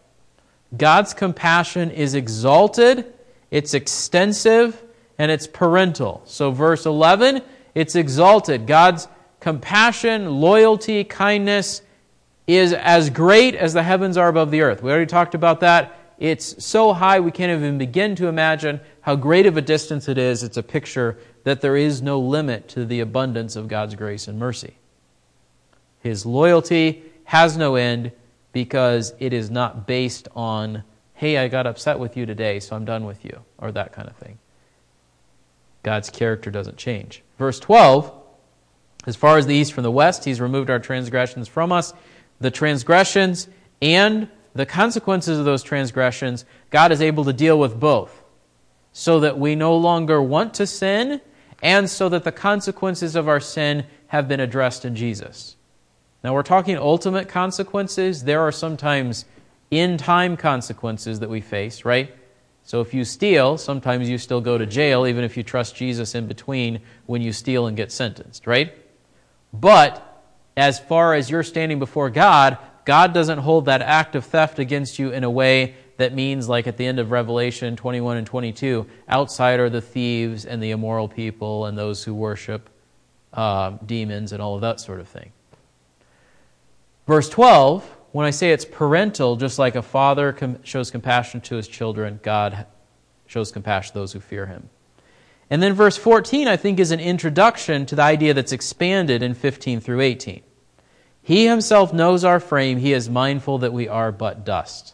God's 0.77 1.13
compassion 1.13 1.91
is 1.91 2.13
exalted, 2.13 3.13
it's 3.51 3.73
extensive, 3.73 4.83
and 5.17 5.31
it's 5.31 5.47
parental. 5.47 6.21
So, 6.25 6.51
verse 6.51 6.85
11, 6.85 7.41
it's 7.73 7.95
exalted. 7.95 8.67
God's 8.67 9.07
compassion, 9.39 10.39
loyalty, 10.41 11.03
kindness 11.03 11.81
is 12.47 12.73
as 12.73 13.09
great 13.09 13.55
as 13.55 13.73
the 13.73 13.83
heavens 13.83 14.17
are 14.17 14.27
above 14.27 14.51
the 14.51 14.61
earth. 14.61 14.81
We 14.81 14.89
already 14.89 15.05
talked 15.05 15.35
about 15.35 15.59
that. 15.59 15.95
It's 16.17 16.63
so 16.63 16.93
high 16.93 17.19
we 17.19 17.31
can't 17.31 17.51
even 17.51 17.77
begin 17.77 18.15
to 18.15 18.27
imagine 18.27 18.81
how 19.01 19.15
great 19.15 19.45
of 19.45 19.55
a 19.55 19.61
distance 19.61 20.09
it 20.09 20.17
is. 20.17 20.43
It's 20.43 20.57
a 20.57 20.63
picture 20.63 21.17
that 21.43 21.61
there 21.61 21.77
is 21.77 22.01
no 22.01 22.19
limit 22.19 22.67
to 22.69 22.85
the 22.85 22.99
abundance 22.99 23.55
of 23.55 23.67
God's 23.67 23.95
grace 23.95 24.27
and 24.27 24.37
mercy. 24.37 24.75
His 26.01 26.25
loyalty 26.25 27.03
has 27.23 27.55
no 27.55 27.75
end 27.75 28.11
because 28.51 29.13
it 29.19 29.31
is 29.31 29.49
not 29.49 29.87
based 29.87 30.27
on, 30.35 30.83
hey, 31.13 31.37
I 31.37 31.47
got 31.47 31.67
upset 31.67 31.99
with 31.99 32.17
you 32.17 32.25
today, 32.25 32.59
so 32.59 32.75
I'm 32.75 32.85
done 32.85 33.05
with 33.05 33.23
you, 33.23 33.39
or 33.57 33.71
that 33.71 33.93
kind 33.93 34.07
of 34.09 34.15
thing. 34.17 34.39
God's 35.83 36.09
character 36.09 36.51
doesn't 36.51 36.77
change. 36.77 37.23
Verse 37.37 37.59
12 37.59 38.11
As 39.05 39.15
far 39.15 39.37
as 39.37 39.47
the 39.47 39.55
east 39.55 39.73
from 39.73 39.83
the 39.83 39.91
west, 39.91 40.25
He's 40.25 40.41
removed 40.41 40.69
our 40.69 40.79
transgressions 40.79 41.47
from 41.47 41.71
us. 41.71 41.93
The 42.39 42.51
transgressions 42.51 43.47
and 43.81 44.29
the 44.53 44.65
consequences 44.65 45.39
of 45.39 45.45
those 45.45 45.63
transgressions, 45.63 46.45
God 46.69 46.91
is 46.91 47.01
able 47.01 47.23
to 47.25 47.33
deal 47.33 47.57
with 47.57 47.79
both, 47.79 48.23
so 48.91 49.19
that 49.21 49.37
we 49.39 49.55
no 49.55 49.75
longer 49.75 50.21
want 50.21 50.53
to 50.55 50.67
sin, 50.67 51.21
and 51.61 51.89
so 51.89 52.09
that 52.09 52.23
the 52.23 52.31
consequences 52.31 53.15
of 53.15 53.27
our 53.27 53.39
sin 53.39 53.85
have 54.07 54.27
been 54.27 54.39
addressed 54.39 54.85
in 54.85 54.95
Jesus. 54.95 55.55
Now, 56.23 56.33
we're 56.33 56.43
talking 56.43 56.77
ultimate 56.77 57.29
consequences. 57.29 58.23
There 58.23 58.41
are 58.41 58.51
sometimes 58.51 59.25
in 59.71 59.97
time 59.97 60.35
consequences 60.35 61.19
that 61.19 61.29
we 61.29 61.41
face, 61.41 61.85
right? 61.85 62.13
So 62.63 62.81
if 62.81 62.93
you 62.93 63.05
steal, 63.05 63.57
sometimes 63.57 64.09
you 64.09 64.17
still 64.17 64.41
go 64.41 64.57
to 64.57 64.65
jail, 64.65 65.07
even 65.07 65.23
if 65.23 65.37
you 65.37 65.43
trust 65.43 65.75
Jesus 65.75 66.15
in 66.15 66.27
between 66.27 66.81
when 67.05 67.21
you 67.21 67.31
steal 67.31 67.67
and 67.67 67.77
get 67.77 67.91
sentenced, 67.91 68.45
right? 68.45 68.73
But 69.53 70.05
as 70.55 70.79
far 70.79 71.13
as 71.13 71.29
you're 71.29 71.43
standing 71.43 71.79
before 71.79 72.09
God, 72.09 72.57
God 72.85 73.13
doesn't 73.13 73.39
hold 73.39 73.65
that 73.65 73.81
act 73.81 74.15
of 74.15 74.25
theft 74.25 74.59
against 74.59 74.99
you 74.99 75.11
in 75.11 75.23
a 75.23 75.29
way 75.29 75.75
that 75.97 76.13
means, 76.13 76.47
like 76.47 76.65
at 76.65 76.77
the 76.77 76.85
end 76.85 76.97
of 76.97 77.11
Revelation 77.11 77.75
21 77.75 78.17
and 78.17 78.25
22, 78.25 78.87
outside 79.07 79.59
are 79.59 79.69
the 79.69 79.81
thieves 79.81 80.45
and 80.45 80.63
the 80.63 80.71
immoral 80.71 81.07
people 81.07 81.65
and 81.65 81.77
those 81.77 82.03
who 82.03 82.13
worship 82.13 82.69
uh, 83.33 83.71
demons 83.85 84.31
and 84.31 84.41
all 84.41 84.55
of 84.55 84.61
that 84.61 84.79
sort 84.79 84.99
of 84.99 85.07
thing. 85.07 85.31
Verse 87.05 87.27
12, 87.29 87.83
when 88.11 88.25
I 88.25 88.29
say 88.29 88.51
it's 88.51 88.65
parental, 88.65 89.35
just 89.35 89.59
like 89.59 89.75
a 89.75 89.81
father 89.81 90.31
com- 90.31 90.63
shows 90.63 90.89
compassion 90.89 91.41
to 91.41 91.55
his 91.55 91.67
children, 91.67 92.19
God 92.23 92.65
shows 93.27 93.51
compassion 93.51 93.93
to 93.93 93.99
those 93.99 94.13
who 94.13 94.19
fear 94.19 94.45
him. 94.45 94.69
And 95.49 95.63
then 95.63 95.73
verse 95.73 95.97
14, 95.97 96.47
I 96.47 96.57
think, 96.57 96.79
is 96.79 96.91
an 96.91 96.99
introduction 96.99 97.85
to 97.87 97.95
the 97.95 98.03
idea 98.03 98.33
that's 98.33 98.51
expanded 98.51 99.23
in 99.23 99.33
15 99.33 99.79
through 99.79 100.01
18. 100.01 100.43
He 101.23 101.47
himself 101.47 101.91
knows 101.91 102.23
our 102.23 102.39
frame, 102.39 102.77
he 102.77 102.93
is 102.93 103.09
mindful 103.09 103.59
that 103.59 103.73
we 103.73 103.87
are 103.87 104.11
but 104.11 104.45
dust. 104.45 104.93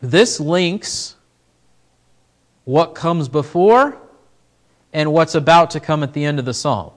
This 0.00 0.40
links 0.40 1.16
what 2.64 2.94
comes 2.94 3.28
before 3.28 3.98
and 4.92 5.12
what's 5.12 5.34
about 5.34 5.70
to 5.70 5.80
come 5.80 6.02
at 6.02 6.14
the 6.14 6.24
end 6.24 6.38
of 6.38 6.44
the 6.44 6.54
psalm. 6.54 6.92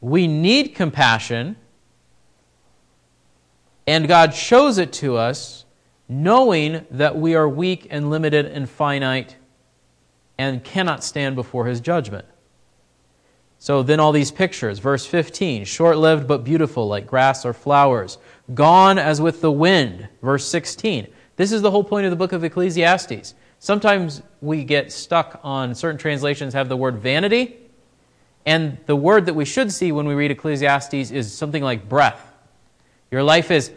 We 0.00 0.26
need 0.26 0.74
compassion, 0.74 1.56
and 3.86 4.08
God 4.08 4.34
shows 4.34 4.78
it 4.78 4.92
to 4.94 5.16
us 5.16 5.65
knowing 6.08 6.86
that 6.90 7.16
we 7.16 7.34
are 7.34 7.48
weak 7.48 7.86
and 7.90 8.10
limited 8.10 8.46
and 8.46 8.68
finite 8.68 9.36
and 10.38 10.62
cannot 10.62 11.02
stand 11.02 11.34
before 11.34 11.66
His 11.66 11.80
judgment. 11.80 12.26
So 13.58 13.82
then, 13.82 14.00
all 14.00 14.12
these 14.12 14.30
pictures. 14.30 14.78
Verse 14.78 15.06
15 15.06 15.64
short 15.64 15.96
lived 15.96 16.28
but 16.28 16.44
beautiful, 16.44 16.86
like 16.86 17.06
grass 17.06 17.44
or 17.44 17.52
flowers, 17.52 18.18
gone 18.54 18.98
as 18.98 19.20
with 19.20 19.40
the 19.40 19.50
wind. 19.50 20.08
Verse 20.22 20.46
16. 20.46 21.08
This 21.36 21.52
is 21.52 21.62
the 21.62 21.70
whole 21.70 21.84
point 21.84 22.04
of 22.04 22.10
the 22.10 22.16
book 22.16 22.32
of 22.32 22.44
Ecclesiastes. 22.44 23.34
Sometimes 23.58 24.22
we 24.40 24.64
get 24.64 24.92
stuck 24.92 25.40
on 25.42 25.74
certain 25.74 25.98
translations 25.98 26.54
have 26.54 26.68
the 26.68 26.76
word 26.76 26.98
vanity 26.98 27.56
and 28.46 28.78
the 28.86 28.94
word 28.94 29.26
that 29.26 29.34
we 29.34 29.44
should 29.44 29.72
see 29.72 29.90
when 29.90 30.06
we 30.06 30.14
read 30.14 30.30
Ecclesiastes 30.30 31.10
is 31.10 31.32
something 31.32 31.62
like 31.62 31.88
breath. 31.88 32.32
Your 33.10 33.22
life 33.22 33.50
is 33.50 33.72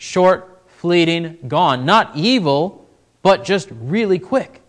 short, 0.00 0.62
fleeting, 0.66 1.36
gone. 1.46 1.84
Not 1.84 2.16
evil, 2.16 2.88
but 3.20 3.44
just 3.44 3.68
really 3.70 4.18
quick. 4.18 4.62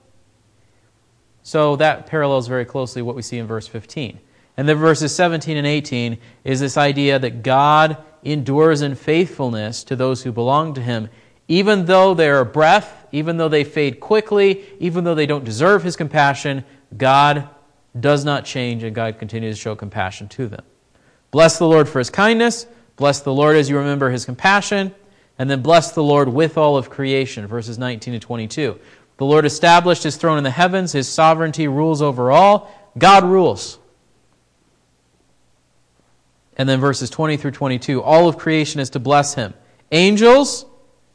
So 1.42 1.78
that 1.78 2.06
parallels 2.06 2.50
very 2.50 2.66
closely 2.66 3.02
what 3.02 3.16
we 3.16 3.22
see 3.22 3.38
in 3.38 3.48
verse 3.48 3.66
15. 3.66 4.20
And 4.58 4.68
then 4.68 4.76
verses 4.76 5.16
17 5.16 5.56
and 5.56 5.66
18 5.66 6.18
is 6.44 6.60
this 6.60 6.76
idea 6.76 7.18
that 7.18 7.44
God 7.44 7.98
endures 8.24 8.82
in 8.82 8.94
faithfulness 8.94 9.86
to 9.86 9.96
those 9.96 10.22
who 10.22 10.34
belong 10.34 10.74
to 10.74 10.82
him, 10.82 11.08
even 11.48 11.86
though 11.86 12.14
they 12.14 12.30
are 12.30 12.44
breath, 12.44 13.08
even 13.14 13.38
though 13.38 13.50
they 13.50 13.64
fade 13.64 14.02
quickly, 14.02 14.66
even 14.80 15.06
though 15.06 15.16
they 15.16 15.26
don't 15.26 15.46
deserve 15.46 15.82
his 15.82 15.96
compassion, 15.96 16.66
God 16.98 17.48
does 17.98 18.26
not 18.26 18.44
change, 18.44 18.84
and 18.84 18.94
God 18.94 19.18
continues 19.18 19.56
to 19.56 19.62
show 19.62 19.76
compassion 19.78 20.28
to 20.30 20.48
them. 20.48 20.64
Bless 21.32 21.58
the 21.58 21.68
Lord 21.68 21.88
for 21.88 22.00
his 22.00 22.10
kindness. 22.10 22.68
Bless 22.98 23.22
the 23.22 23.34
Lord 23.34 23.56
as 23.56 23.70
you 23.70 23.78
remember 23.78 24.10
his 24.10 24.26
compassion. 24.26 24.94
And 25.42 25.50
then 25.50 25.64
bless 25.64 25.94
the 25.94 26.04
Lord 26.04 26.30
with 26.30 26.56
all 26.56 26.78
of 26.78 26.92
creation, 26.92 27.48
verses 27.48 27.80
19 27.80 28.14
to 28.14 28.20
22. 28.20 28.80
The 29.18 29.26
Lord 29.26 29.44
established 29.44 30.04
his 30.04 30.16
throne 30.16 30.38
in 30.38 30.44
the 30.44 30.52
heavens, 30.52 30.92
his 30.92 31.10
sovereignty 31.10 31.68
rules 31.68 32.00
over 32.00 32.32
all. 32.32 32.72
God 32.96 33.24
rules. 33.24 33.80
And 36.56 36.70
then 36.70 36.80
verses 36.80 37.10
20 37.10 37.38
through 37.38 37.52
22 37.54 38.04
all 38.04 38.30
of 38.30 38.38
creation 38.38 38.80
is 38.80 38.92
to 38.92 39.00
bless 39.00 39.34
him. 39.34 39.56
Angels, 39.92 40.68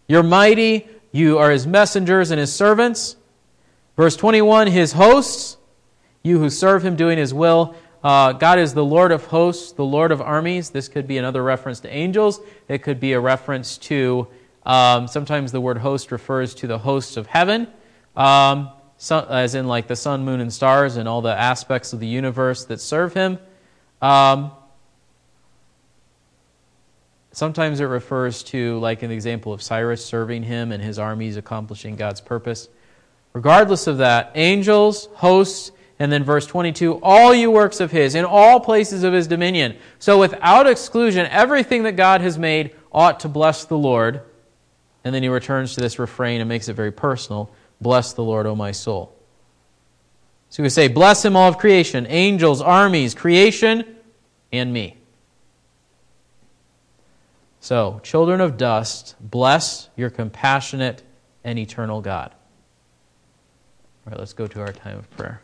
you're 0.09 0.24
mighty, 0.24 0.89
you 1.12 1.39
are 1.39 1.53
his 1.53 1.64
messengers 1.64 2.33
and 2.33 2.41
his 2.41 2.53
servants. 2.53 3.14
Verse 3.97 4.16
21 4.16 4.66
his 4.66 4.91
hosts, 4.91 5.57
you 6.24 6.41
who 6.41 6.51
serve 6.51 6.85
him 6.85 6.97
doing 6.97 7.16
his 7.16 7.33
will. 7.33 7.77
Uh, 8.07 8.33
God 8.33 8.61
is 8.61 8.73
the 8.73 8.85
Lord 8.85 9.11
of 9.11 9.25
hosts, 9.25 9.73
the 9.73 9.85
Lord 9.85 10.13
of 10.13 10.23
armies. 10.23 10.71
This 10.71 10.87
could 10.87 11.09
be 11.09 11.19
another 11.19 11.43
reference 11.43 11.81
to 11.81 11.93
angels. 11.93 12.39
It 12.69 12.85
could 12.85 13.01
be 13.01 13.15
a 13.15 13.19
reference 13.19 13.79
to, 13.79 14.29
um, 14.65 15.09
sometimes 15.09 15.51
the 15.51 15.61
word 15.61 15.79
host 15.79 16.13
refers 16.13 16.55
to 16.55 16.69
the 16.69 16.79
hosts 16.79 17.17
of 17.17 17.27
heaven, 17.27 17.67
um, 18.15 18.71
so, 18.97 19.27
as 19.29 19.57
in 19.57 19.67
like 19.67 19.89
the 19.89 19.97
sun, 19.97 20.25
moon, 20.25 20.41
and 20.41 20.53
stars, 20.53 20.97
and 20.97 21.09
all 21.09 21.21
the 21.21 21.37
aspects 21.37 21.93
of 21.93 21.99
the 21.99 22.07
universe 22.07 22.67
that 22.67 22.81
serve 22.81 23.13
him. 23.13 23.41
Um, 24.01 24.53
sometimes 27.33 27.81
it 27.81 27.87
refers 27.87 28.45
to, 28.45 28.79
like 28.79 29.01
the 29.01 29.11
example 29.11 29.53
of 29.53 29.61
Cyrus 29.61 30.05
serving 30.05 30.45
him 30.45 30.71
and 30.71 30.81
his 30.81 31.01
armies 31.01 31.37
accomplishing 31.37 31.97
God's 31.97 32.21
purpose. 32.21 32.69
Regardless 33.33 33.89
of 33.89 33.99
that, 33.99 34.31
angels, 34.37 35.09
hosts, 35.15 35.73
and 35.99 36.12
then 36.12 36.24
verse 36.24 36.47
22 36.47 37.01
all 37.03 37.34
you 37.34 37.51
works 37.51 37.80
of 37.80 37.90
his 37.90 38.14
in 38.14 38.24
all 38.24 38.61
places 38.61 39.03
of 39.03 39.12
his 39.12 39.26
dominion. 39.26 39.76
So 39.99 40.18
without 40.18 40.66
exclusion, 40.66 41.26
everything 41.26 41.84
that 41.84 41.97
God 41.97 42.20
has 42.20 42.38
made 42.38 42.74
ought 42.92 43.20
to 43.20 43.28
bless 43.28 43.64
the 43.64 43.78
Lord. 43.78 44.22
And 45.05 45.14
then 45.14 45.22
he 45.22 45.28
returns 45.28 45.74
to 45.74 45.80
this 45.80 45.99
refrain 45.99 46.40
and 46.40 46.49
makes 46.49 46.68
it 46.68 46.74
very 46.74 46.92
personal 46.92 47.51
Bless 47.80 48.14
the 48.14 48.24
Lord, 48.24 48.47
O 48.47 48.55
my 48.55 48.72
soul. 48.72 49.14
So 50.49 50.62
we 50.62 50.70
say, 50.70 50.88
Bless 50.88 51.24
him, 51.24 51.36
all 51.36 51.49
of 51.49 51.59
creation, 51.59 52.07
angels, 52.09 52.62
armies, 52.62 53.14
creation, 53.14 53.97
and 54.53 54.72
me. 54.72 54.97
So, 57.61 58.01
children 58.03 58.40
of 58.40 58.57
dust, 58.57 59.16
bless 59.20 59.88
your 59.97 60.09
compassionate 60.09 61.03
and 61.42 61.59
eternal 61.59 62.01
God. 62.01 62.30
All 64.07 64.12
right, 64.12 64.18
let's 64.18 64.32
go 64.32 64.47
to 64.47 64.61
our 64.61 64.72
time 64.72 64.99
of 64.99 65.11
prayer. 65.11 65.42